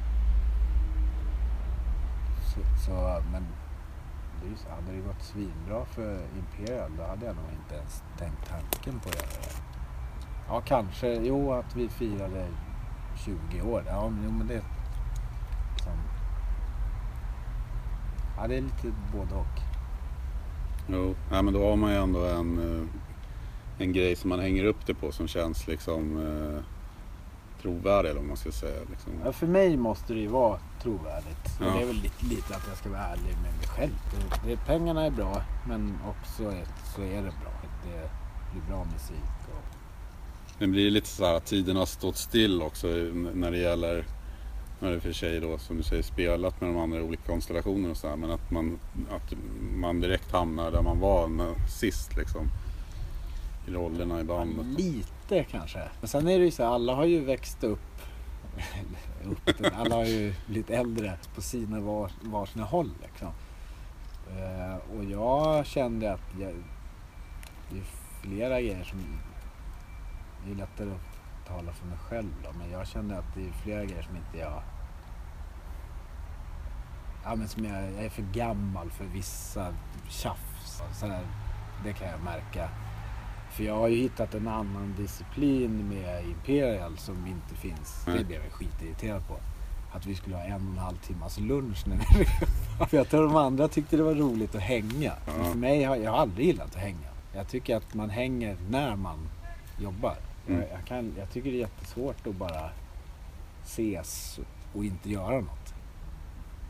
så, 2.44 2.60
så, 2.86 3.22
men 3.32 3.46
det 4.40 4.46
är 4.46 4.50
ju 4.50 4.56
så, 4.56 4.68
hade 4.68 4.92
det 4.92 5.00
gått 5.00 5.22
svinbra 5.22 5.84
för 5.84 6.20
Imperial 6.38 6.90
då 6.96 7.04
hade 7.04 7.26
jag 7.26 7.36
nog 7.36 7.44
inte 7.52 7.74
ens 7.74 8.02
tänkt 8.18 8.48
tanken 8.48 9.00
på 9.00 9.08
att 9.08 9.14
göra 9.14 9.26
det. 9.26 9.70
Ja, 10.48 10.60
kanske. 10.60 11.14
Jo, 11.14 11.52
att 11.52 11.76
vi 11.76 11.88
firade 11.88 12.46
20 13.16 13.62
år. 13.62 13.84
Ja, 13.86 14.08
men, 14.08 14.24
jo, 14.24 14.30
men 14.30 14.46
det... 14.46 14.60
Som, 15.82 15.92
ja, 18.36 18.46
det 18.48 18.56
är 18.56 18.60
lite 18.60 18.92
både 19.12 19.34
och. 19.34 19.79
Jo, 20.92 21.14
ja, 21.30 21.42
men 21.42 21.54
då 21.54 21.68
har 21.68 21.76
man 21.76 21.90
ju 21.90 21.96
ändå 21.96 22.24
en, 22.24 22.58
eh, 22.58 22.86
en 23.86 23.92
grej 23.92 24.16
som 24.16 24.28
man 24.28 24.40
hänger 24.40 24.64
upp 24.64 24.86
det 24.86 24.94
på 24.94 25.12
som 25.12 25.28
känns 25.28 25.66
liksom 25.66 26.26
eh, 26.26 26.62
trovärdig 27.62 28.10
eller 28.10 28.20
vad 28.20 28.28
man 28.28 28.36
ska 28.36 28.52
säga. 28.52 28.80
Liksom. 28.90 29.12
Ja, 29.24 29.32
för 29.32 29.46
mig 29.46 29.76
måste 29.76 30.14
det 30.14 30.20
ju 30.20 30.26
vara 30.28 30.58
trovärdigt. 30.82 31.48
Ja. 31.60 31.66
Det 31.66 31.82
är 31.82 31.86
väl 31.86 31.96
lite, 31.96 32.24
lite 32.24 32.56
att 32.56 32.64
jag 32.68 32.76
ska 32.76 32.88
vara 32.88 33.00
ärlig 33.00 33.34
med 33.42 33.52
mig 33.58 33.66
själv. 33.76 33.92
Det, 34.44 34.50
det, 34.50 34.56
pengarna 34.66 35.06
är 35.06 35.10
bra, 35.10 35.42
men 35.68 35.98
också 36.08 36.42
är, 36.42 36.64
så 36.96 37.02
är 37.02 37.16
det 37.16 37.32
bra. 37.42 37.52
Det 37.84 38.10
blir 38.52 38.62
bra 38.68 38.84
musik. 38.92 39.30
Och, 39.48 39.64
Det 40.58 40.66
blir 40.66 40.90
lite 40.90 41.08
så 41.08 41.24
här 41.26 41.34
att 41.34 41.46
tiden 41.46 41.76
har 41.76 41.86
stått 41.86 42.16
still 42.16 42.62
också 42.62 42.88
n- 42.88 43.30
när 43.34 43.50
det 43.50 43.58
gäller 43.58 44.04
har 44.88 44.94
i 44.94 44.98
och 44.98 45.02
för 45.02 45.12
sig 45.12 45.40
då 45.40 45.58
som 45.58 45.76
du 45.76 45.82
säger 45.82 46.02
spelat 46.02 46.60
med 46.60 46.70
de 46.70 46.78
andra 46.78 46.98
i 46.98 47.02
olika 47.02 47.22
konstellationer 47.22 47.90
och 47.90 47.96
så 47.96 48.08
här, 48.08 48.16
men 48.16 48.30
att 48.30 48.50
man, 48.50 48.78
att 49.10 49.34
man 49.74 50.00
direkt 50.00 50.32
hamnar 50.32 50.70
där 50.70 50.82
man 50.82 51.00
var 51.00 51.28
när, 51.28 51.54
sist 51.68 52.16
liksom. 52.16 52.48
I 53.68 53.70
rollerna 53.70 54.20
i 54.20 54.24
bandet. 54.24 54.66
lite 54.66 55.44
kanske. 55.50 55.82
Men 56.00 56.08
sen 56.08 56.28
är 56.28 56.38
det 56.38 56.44
ju 56.44 56.50
så 56.50 56.62
här, 56.62 56.70
alla 56.70 56.94
har 56.94 57.04
ju 57.04 57.24
växt 57.24 57.64
upp. 57.64 57.80
upp 59.24 59.66
alla 59.74 59.94
har 59.94 60.04
ju 60.04 60.34
blivit 60.46 60.70
äldre 60.70 61.18
på 61.34 61.42
sina 61.42 61.80
var, 61.80 62.10
varsina 62.22 62.64
håll. 62.64 62.90
Liksom. 63.02 63.28
Eh, 64.38 64.96
och 64.96 65.04
jag 65.04 65.66
kände 65.66 66.12
att 66.12 66.40
jag, 66.40 66.52
det 67.70 67.78
är 67.78 67.84
flera 68.22 68.60
grejer 68.60 68.84
som... 68.84 68.98
Det 70.44 70.52
är 70.52 70.56
lättare 70.56 70.90
att 70.90 71.09
tala 71.50 71.72
för 71.72 71.86
mig 71.86 71.98
själv 71.98 72.30
då, 72.44 72.58
men 72.58 72.70
jag 72.70 72.86
kände 72.86 73.18
att 73.18 73.34
det 73.34 73.48
är 73.48 73.52
flera 73.52 73.84
grejer 73.84 74.02
som 74.02 74.16
inte 74.16 74.38
jag... 74.38 74.62
Ja, 77.24 77.34
men 77.36 77.48
som 77.48 77.64
jag, 77.64 77.92
jag 77.92 78.04
är 78.04 78.10
för 78.10 78.22
gammal 78.22 78.90
för 78.90 79.04
vissa 79.04 79.74
tjafs. 80.08 80.82
Så 81.00 81.06
här, 81.06 81.26
det 81.84 81.92
kan 81.92 82.08
jag 82.08 82.20
märka. 82.22 82.68
För 83.50 83.64
jag 83.64 83.74
har 83.74 83.88
ju 83.88 83.96
hittat 83.96 84.34
en 84.34 84.48
annan 84.48 84.94
disciplin 84.96 85.88
med 85.88 86.24
Imperial 86.24 86.98
som 86.98 87.26
inte 87.26 87.54
finns. 87.54 88.02
Det 88.04 88.12
Nej. 88.12 88.24
blev 88.24 88.42
jag 88.42 88.52
skitirriterad 88.52 89.28
på. 89.28 89.36
Att 89.92 90.06
vi 90.06 90.14
skulle 90.14 90.36
ha 90.36 90.42
en 90.42 90.52
och 90.52 90.72
en 90.72 90.78
halv 90.78 90.96
timmas 90.96 91.38
lunch 91.38 91.86
när 91.86 91.96
vi. 91.96 92.24
För 92.88 92.96
jag 92.96 93.08
tror 93.08 93.24
de 93.24 93.36
andra 93.36 93.68
tyckte 93.68 93.96
det 93.96 94.02
var 94.02 94.14
roligt 94.14 94.54
att 94.54 94.62
hänga. 94.62 95.12
Men 95.26 95.44
för 95.44 95.58
mig 95.58 95.80
jag 95.80 96.10
har 96.10 96.18
aldrig 96.18 96.46
gillat 96.46 96.66
att 96.66 96.82
hänga. 96.82 97.08
Jag 97.34 97.48
tycker 97.48 97.76
att 97.76 97.94
man 97.94 98.10
hänger 98.10 98.56
när 98.68 98.96
man 98.96 99.28
jobbar. 99.78 100.16
Mm. 100.48 100.62
Jag, 100.70 100.86
kan, 100.86 101.14
jag 101.18 101.30
tycker 101.30 101.50
det 101.50 101.56
är 101.56 101.60
jättesvårt 101.60 102.26
att 102.26 102.36
bara 102.36 102.70
ses 103.64 104.40
och 104.74 104.84
inte 104.84 105.10
göra 105.10 105.40
något. 105.40 105.74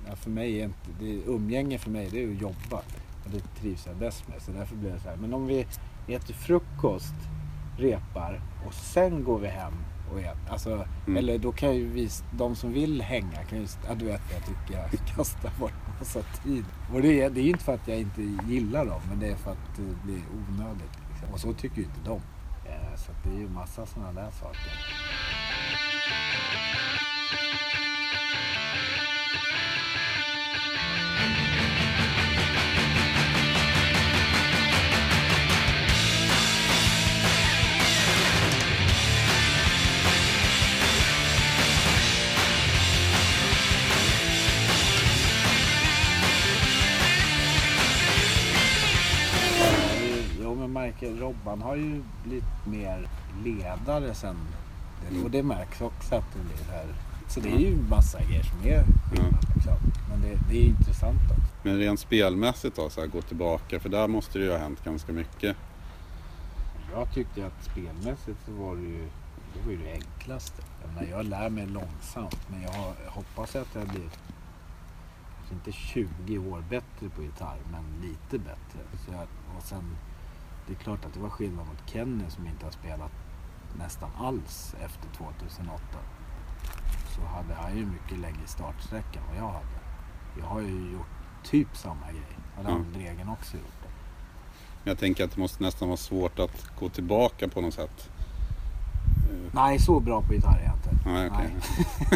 Ja, 0.09 0.17
för 0.17 0.31
mig 0.31 0.61
är 0.61 0.65
inte, 0.65 0.91
det, 1.01 1.23
umgänge 1.27 1.79
för 1.79 1.91
mig 1.91 2.09
det 2.13 2.23
är 2.23 2.31
att 2.31 2.41
jobba. 2.41 2.83
Och 3.25 3.31
det 3.31 3.61
trivs 3.61 3.87
jag 3.87 3.97
bäst 3.97 4.29
med. 4.29 4.43
Så 4.43 4.53
därför 4.53 4.77
blir 4.77 4.91
det 4.91 5.01
så 5.01 5.09
här. 5.09 5.17
Men 5.17 5.35
om 5.35 5.47
vi 5.47 5.67
äter 6.09 6.35
frukost, 6.35 7.15
repar 7.79 8.41
och 8.67 8.75
sen 8.75 9.25
går 9.25 9.39
vi 9.39 9.49
hem 9.49 9.75
och 10.13 10.21
äter. 10.21 10.51
Alltså, 10.51 10.87
Mm. 11.07 11.17
Eller 11.17 11.39
då 11.39 11.53
kan 11.53 11.75
ju 11.75 11.89
vi, 11.89 12.09
de 12.33 12.57
som 12.57 12.73
vill 12.73 13.03
hänga, 13.03 13.45
kan 13.49 13.59
ju, 13.59 13.67
ja, 13.89 13.95
du 13.95 14.05
vet 14.05 14.21
jag 14.33 14.47
tycker 14.47 14.81
jag 14.81 15.07
kastar 15.17 15.53
bort 15.59 15.73
massa 15.99 16.23
tid. 16.23 16.65
Och 16.95 17.03
det 17.03 17.21
är, 17.21 17.31
det 17.31 17.41
är 17.41 17.43
ju 17.43 17.51
inte 17.51 17.65
för 17.65 17.75
att 17.75 17.89
jag 17.89 18.01
inte 18.01 18.23
gillar 18.49 18.87
dem, 18.87 19.01
men 19.09 19.21
det 19.21 19.29
är 19.29 19.37
för 19.37 19.51
att 19.51 19.77
det 19.77 19.83
blir 20.05 20.23
onödigt. 20.49 20.99
Liksom. 21.11 21.33
Och 21.33 21.41
så 21.41 21.53
tycker 21.53 21.77
ju 21.77 21.83
inte 21.83 22.01
de. 22.05 22.21
Eh, 22.71 22.97
så 22.97 23.13
det 23.25 23.31
är 23.31 23.39
ju 23.39 23.49
massa 23.49 23.87
sådana 23.87 24.13
där 24.13 24.31
saker. 24.31 24.71
Märker 50.81 51.15
Robban 51.15 51.63
har 51.63 51.77
ju 51.77 52.03
blivit 52.25 52.67
mer 52.67 53.09
ledare 53.45 54.15
sen. 54.15 54.37
Mm. 55.11 55.25
Och 55.25 55.31
det 55.31 55.43
märks 55.43 55.81
också 55.81 56.15
att 56.15 56.25
det 56.35 56.41
blir 56.41 56.73
här. 56.73 56.87
Så 57.29 57.41
det 57.41 57.49
är 57.49 57.59
ju 57.59 57.77
massa 57.77 58.19
grejer 58.23 58.43
som 58.43 58.59
är 58.59 58.85
skillnad. 59.11 59.47
Liksom. 59.55 59.77
Men 60.09 60.21
det, 60.21 60.39
det 60.51 60.59
är 60.59 60.65
intressant 60.65 61.21
också. 61.31 61.53
Men 61.63 61.79
rent 61.79 62.01
spelmässigt 62.01 62.77
då, 62.77 62.91
så 62.91 63.01
här, 63.01 63.09
gå 63.09 63.23
tillbaka, 63.23 63.81
för 63.81 63.89
där 63.89 64.09
måste 64.09 64.39
det 64.39 64.45
ju 64.45 64.51
ha 64.51 64.59
hänt 64.59 64.85
ganska 64.85 65.13
mycket. 65.13 65.57
Jag 66.93 67.15
tyckte 67.15 67.47
att 67.47 67.65
spelmässigt 67.65 68.39
så 68.47 68.53
var 68.53 68.77
det 68.77 68.83
ju 68.83 69.09
det, 69.55 69.65
var 69.65 69.73
ju 69.73 69.79
det 69.79 69.93
enklaste. 69.93 70.63
Jag, 70.83 70.95
menar, 70.95 71.19
jag 71.19 71.27
lär 71.27 71.51
mig 71.51 71.67
långsamt 71.67 72.49
men 72.49 72.63
jag 72.63 72.95
hoppas 73.07 73.57
att 73.57 73.69
jag 73.75 73.89
blir 73.89 74.11
inte 75.53 75.73
20 75.73 76.39
år 76.39 76.65
bättre 76.71 77.09
på 77.17 77.23
gitarr 77.23 77.59
men 77.73 78.09
lite 78.09 78.39
bättre. 78.39 78.81
Så 79.07 79.13
jag, 79.13 79.27
och 79.57 79.63
sen, 79.63 79.97
det 80.67 80.73
är 80.73 80.77
klart 80.77 81.05
att 81.05 81.15
det 81.15 81.21
var 81.21 81.31
skillnad 81.31 81.67
mot 81.67 81.91
Kenny 81.91 82.25
som 82.31 82.47
inte 82.47 82.65
har 82.67 82.73
spelat 82.73 83.11
nästan 83.79 84.11
alls 84.19 84.75
efter 84.85 85.09
2008. 85.17 85.81
Så 87.17 87.21
hade 87.27 87.55
han 87.55 87.77
ju 87.77 87.87
mycket 87.87 88.19
längre 88.19 88.47
startsträcka 88.47 89.19
än 89.21 89.27
vad 89.29 89.37
jag 89.37 89.53
hade. 89.53 89.67
Jag 90.39 90.47
har 90.47 90.61
ju 90.61 90.93
gjort 90.93 91.07
typ 91.45 91.77
samma 91.77 92.07
grej. 92.13 92.37
Hade 92.57 92.69
Ja. 92.69 92.75
han 92.75 92.93
Dregen 92.93 93.29
också 93.29 93.57
gjort 93.57 93.83
det. 93.83 93.89
Jag 94.91 94.99
tänker 94.99 95.25
att 95.25 95.31
det 95.35 95.41
måste 95.41 95.63
nästan 95.63 95.89
vara 95.89 95.97
svårt 95.97 96.39
att 96.39 96.71
gå 96.81 96.89
tillbaka 96.89 97.49
på 97.49 97.61
något 97.61 97.75
sätt. 97.75 98.11
Nej, 99.53 99.79
så 99.79 100.01
bra 100.01 100.23
på 100.23 100.35
gitarr 100.35 100.59
är 100.59 100.65
jag 100.65 100.75
inte. 100.75 101.09
Nej, 101.11 101.31
okej. 101.33 101.55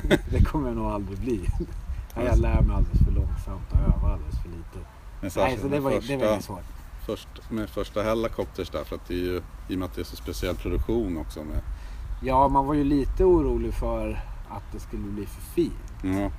Nej. 0.04 0.18
det 0.30 0.44
kommer 0.44 0.68
jag 0.68 0.76
nog 0.76 0.87
aldrig 0.87 1.18
bli. 1.18 1.40
Jag 2.16 2.38
lär 2.38 2.61
mig 2.61 2.76
alldeles 2.76 3.04
för 3.04 3.11
långsamt 3.12 3.72
och 3.72 3.78
övar 3.78 4.12
alldeles 4.12 4.38
för 4.42 4.48
lite. 4.48 4.78
Men 5.20 5.30
Nej, 5.37 5.59
så 5.59 5.68
det 5.68 5.80
var, 5.80 5.90
det 5.90 6.00
första, 6.00 6.16
var 6.16 6.33
inget 6.33 6.44
svårt. 6.44 6.62
Först, 7.07 7.29
med 7.51 7.71
första 7.71 8.03
Hellacopters 8.03 8.71
där, 8.71 8.85
för 8.85 8.97
att 8.97 9.07
det 9.09 9.14
är 9.14 9.19
ju, 9.19 9.43
i 9.69 9.75
och 9.75 9.79
med 9.79 9.87
att 9.87 9.95
det 9.95 10.01
är 10.03 10.05
så 10.05 10.17
speciell 10.17 10.57
produktion 10.57 11.17
också 11.19 11.45
med. 11.45 11.61
Ja, 12.23 12.49
man 12.49 12.67
var 12.67 12.75
ju 12.75 12.85
lite 12.85 13.25
orolig 13.25 13.75
för 13.75 14.25
att 14.51 14.73
det 14.73 14.81
skulle 14.81 15.03
bli 15.03 15.27
för 15.27 15.40
fint. 15.43 15.95
Ja, 16.03 16.31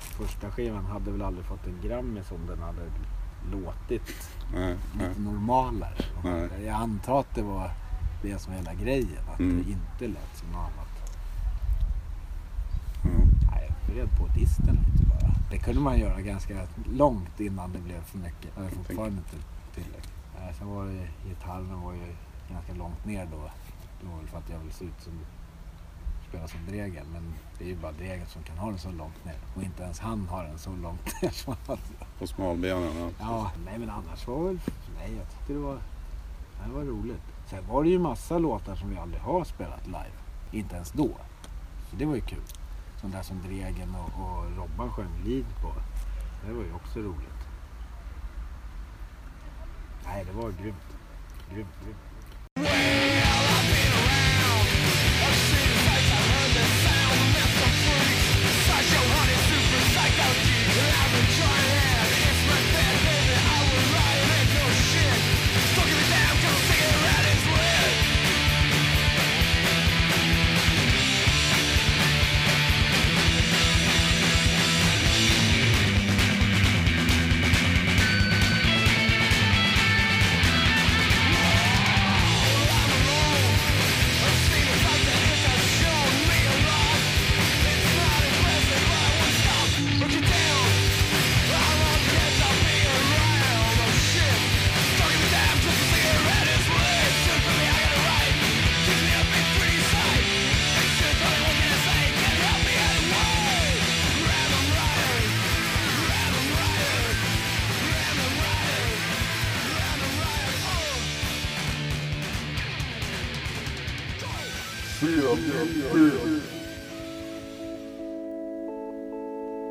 Första 0.00 0.50
skivan 0.50 0.84
hade 0.84 1.10
väl 1.10 1.22
aldrig 1.22 1.44
fått 1.46 1.66
en 1.66 1.88
Grammis 1.88 2.30
om 2.30 2.46
den 2.46 2.58
hade 2.58 2.82
låtit 3.52 4.30
nej, 4.54 4.76
nej. 4.94 5.08
lite 5.08 5.20
normalare. 5.20 5.94
Nej. 6.24 6.48
Jag 6.64 6.74
antar 6.74 7.20
att 7.20 7.34
det 7.34 7.42
var 7.42 7.70
det 8.22 8.38
som 8.38 8.52
var 8.52 8.58
hela 8.58 8.74
grejen. 8.74 9.28
Att 9.32 9.40
Mm. 9.40 9.56
det 9.64 9.70
inte 9.70 10.14
lät 10.18 10.36
som 10.36 10.48
något 10.48 10.56
annat. 10.60 10.86
Ja. 13.04 13.10
Vred 13.92 14.08
på 14.18 14.26
disten 14.26 14.78
lite 14.86 15.04
bara. 15.04 15.34
Det 15.50 15.58
kunde 15.58 15.80
man 15.80 15.98
göra 15.98 16.20
ganska 16.20 16.66
långt 16.84 17.40
innan 17.40 17.72
det 17.72 17.78
blev 17.78 18.02
för 18.02 18.18
mycket. 18.18 18.50
Jag 18.56 18.64
är 18.64 18.70
fortfarande 18.70 19.18
inte 19.18 19.46
tillräckligt. 19.74 20.14
Sen 20.58 20.68
var 20.68 20.84
det, 20.84 21.08
gitarren 21.28 21.80
var 21.80 21.92
ju 21.92 22.14
ganska 22.52 22.74
långt 22.74 23.04
ner 23.04 23.28
då. 23.32 23.50
Det 24.00 24.06
var 24.06 24.18
väl 24.18 24.26
för 24.26 24.38
att 24.38 24.50
jag 24.50 24.58
vill 24.58 24.72
se 24.72 24.84
ut 24.84 25.00
som 25.00 25.12
spela 26.30 26.48
som 26.48 26.60
Dregen. 26.68 27.06
Men 27.12 27.34
det 27.58 27.64
är 27.64 27.68
ju 27.68 27.76
bara 27.76 27.92
Dregen 27.92 28.26
som 28.26 28.42
kan 28.42 28.58
ha 28.58 28.68
den 28.68 28.78
så 28.78 28.90
långt 28.90 29.24
ner. 29.24 29.36
Och 29.56 29.62
inte 29.62 29.82
ens 29.82 30.00
han 30.00 30.28
har 30.28 30.44
den 30.44 30.58
så 30.58 30.70
långt 30.70 31.22
ner 31.22 31.30
som 31.30 31.56
han 31.66 31.78
På 32.18 32.26
smalbenen. 32.26 32.96
Ja. 32.98 33.10
Ja, 33.20 33.50
nej 33.64 33.78
men 33.78 33.90
annars 33.90 34.26
var 34.26 34.44
väl... 34.44 34.60
Nej, 34.98 35.16
jag 35.16 35.30
tyckte 35.30 35.52
det 35.52 35.58
var... 35.58 35.78
Det 36.66 36.72
var 36.72 36.82
roligt. 36.82 37.22
Sen 37.46 37.66
var 37.68 37.84
det 37.84 37.90
ju 37.90 37.98
massa 37.98 38.38
låtar 38.38 38.76
som 38.76 38.90
vi 38.90 38.96
aldrig 38.96 39.20
har 39.20 39.44
spelat 39.44 39.86
live. 39.86 40.12
Inte 40.52 40.74
ens 40.74 40.92
då. 40.92 41.08
Så 41.90 41.96
det 41.96 42.04
var 42.04 42.14
ju 42.14 42.20
kul. 42.20 42.42
Sån 43.00 43.10
där 43.10 43.22
som 43.22 43.42
Dregen 43.42 43.94
och, 43.94 44.22
och 44.22 44.56
Robban 44.56 44.92
sjöng 44.92 45.22
lead 45.24 45.46
på. 45.62 45.74
Det 46.46 46.52
var 46.52 46.64
ju 46.64 46.72
också 46.72 46.98
roligt. 46.98 47.48
Nej, 50.04 50.24
det 50.24 50.32
var 50.32 50.50
grymt. 50.50 50.96
Grymt, 51.50 51.74
grymt. 51.84 53.19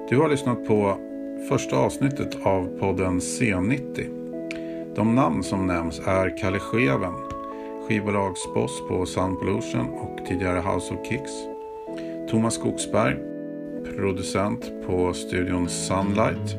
Du 0.10 0.18
har 0.18 0.30
lyssnat 0.30 0.68
på 0.68 0.98
första 1.50 1.78
avsnittet 1.78 2.38
av 2.44 2.80
podden 2.80 3.20
C90. 3.20 4.96
De 4.96 5.16
namn 5.16 5.44
som 5.44 5.68
nämns 5.68 6.00
är 6.00 6.38
Kalle 6.38 6.60
Scheven, 6.60 7.14
skivbolagsboss 7.88 8.82
på 8.88 9.06
Sound 9.06 9.40
Pollution 9.40 9.90
och 9.90 10.26
tidigare 10.28 10.60
House 10.60 10.94
of 10.94 11.08
Kicks. 11.08 11.32
Thomas 12.30 12.54
Skogsberg, 12.54 13.16
producent 13.96 14.72
på 14.88 15.14
studion 15.14 15.70
Sunlight. 15.70 16.56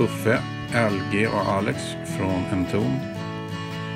Uffe, 0.00 0.38
LG 0.72 1.26
och 1.26 1.52
Alex 1.52 1.78
från 2.18 2.58
Enton. 2.58 2.92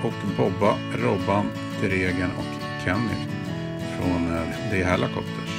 Och 0.05 0.37
Bobba, 0.37 0.75
Robban, 1.03 1.47
Dregen 1.81 2.31
och 2.39 2.85
Kenny 2.85 3.38
från 3.99 4.37
eh, 4.37 4.71
The 4.71 4.85
Helicopters. 4.85 5.51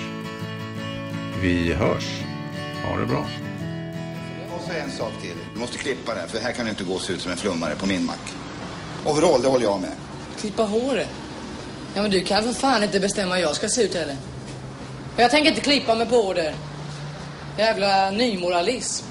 Vi 1.41 1.73
hörs. 1.73 2.06
Ha 2.86 2.97
det 2.97 3.06
bra. 3.06 3.25
Och 4.56 4.62
så 4.67 4.71
en 4.71 4.91
sak 4.91 5.12
till. 5.21 5.36
Du 5.54 5.60
måste 5.60 5.78
klippa 5.78 6.15
det, 6.15 6.28
för 6.28 6.39
här 6.39 6.52
kan 6.52 6.65
du 6.65 6.69
inte 6.71 6.84
gå 6.84 6.93
och 6.93 7.02
se 7.02 7.13
ut 7.13 7.21
som 7.21 7.32
en 7.32 7.38
flummare 7.38 7.75
på 7.75 7.86
min 7.86 8.06
mack. 8.06 8.34
Overall, 9.06 9.41
det 9.41 9.47
håller 9.47 9.65
jag 9.65 9.82
med. 9.82 9.91
Klippa 10.39 10.63
håret? 10.63 11.10
Ja, 11.93 12.02
men 12.02 12.12
du 12.12 12.21
kan 12.21 12.43
för 12.43 12.54
fan 12.54 12.84
inte 12.84 12.99
bestämma 12.99 13.36
hur 13.36 13.41
jag 13.41 13.56
ska 13.56 13.69
se 13.69 13.84
ut 13.84 13.95
heller. 13.95 14.17
Och 15.15 15.21
jag 15.21 15.32
tänker 15.32 15.49
inte 15.49 15.62
klippa 15.62 15.95
mig 15.95 16.08
på 16.08 16.34
det. 16.34 16.54
Jävla 17.58 18.12
nymoralism. 18.12 19.06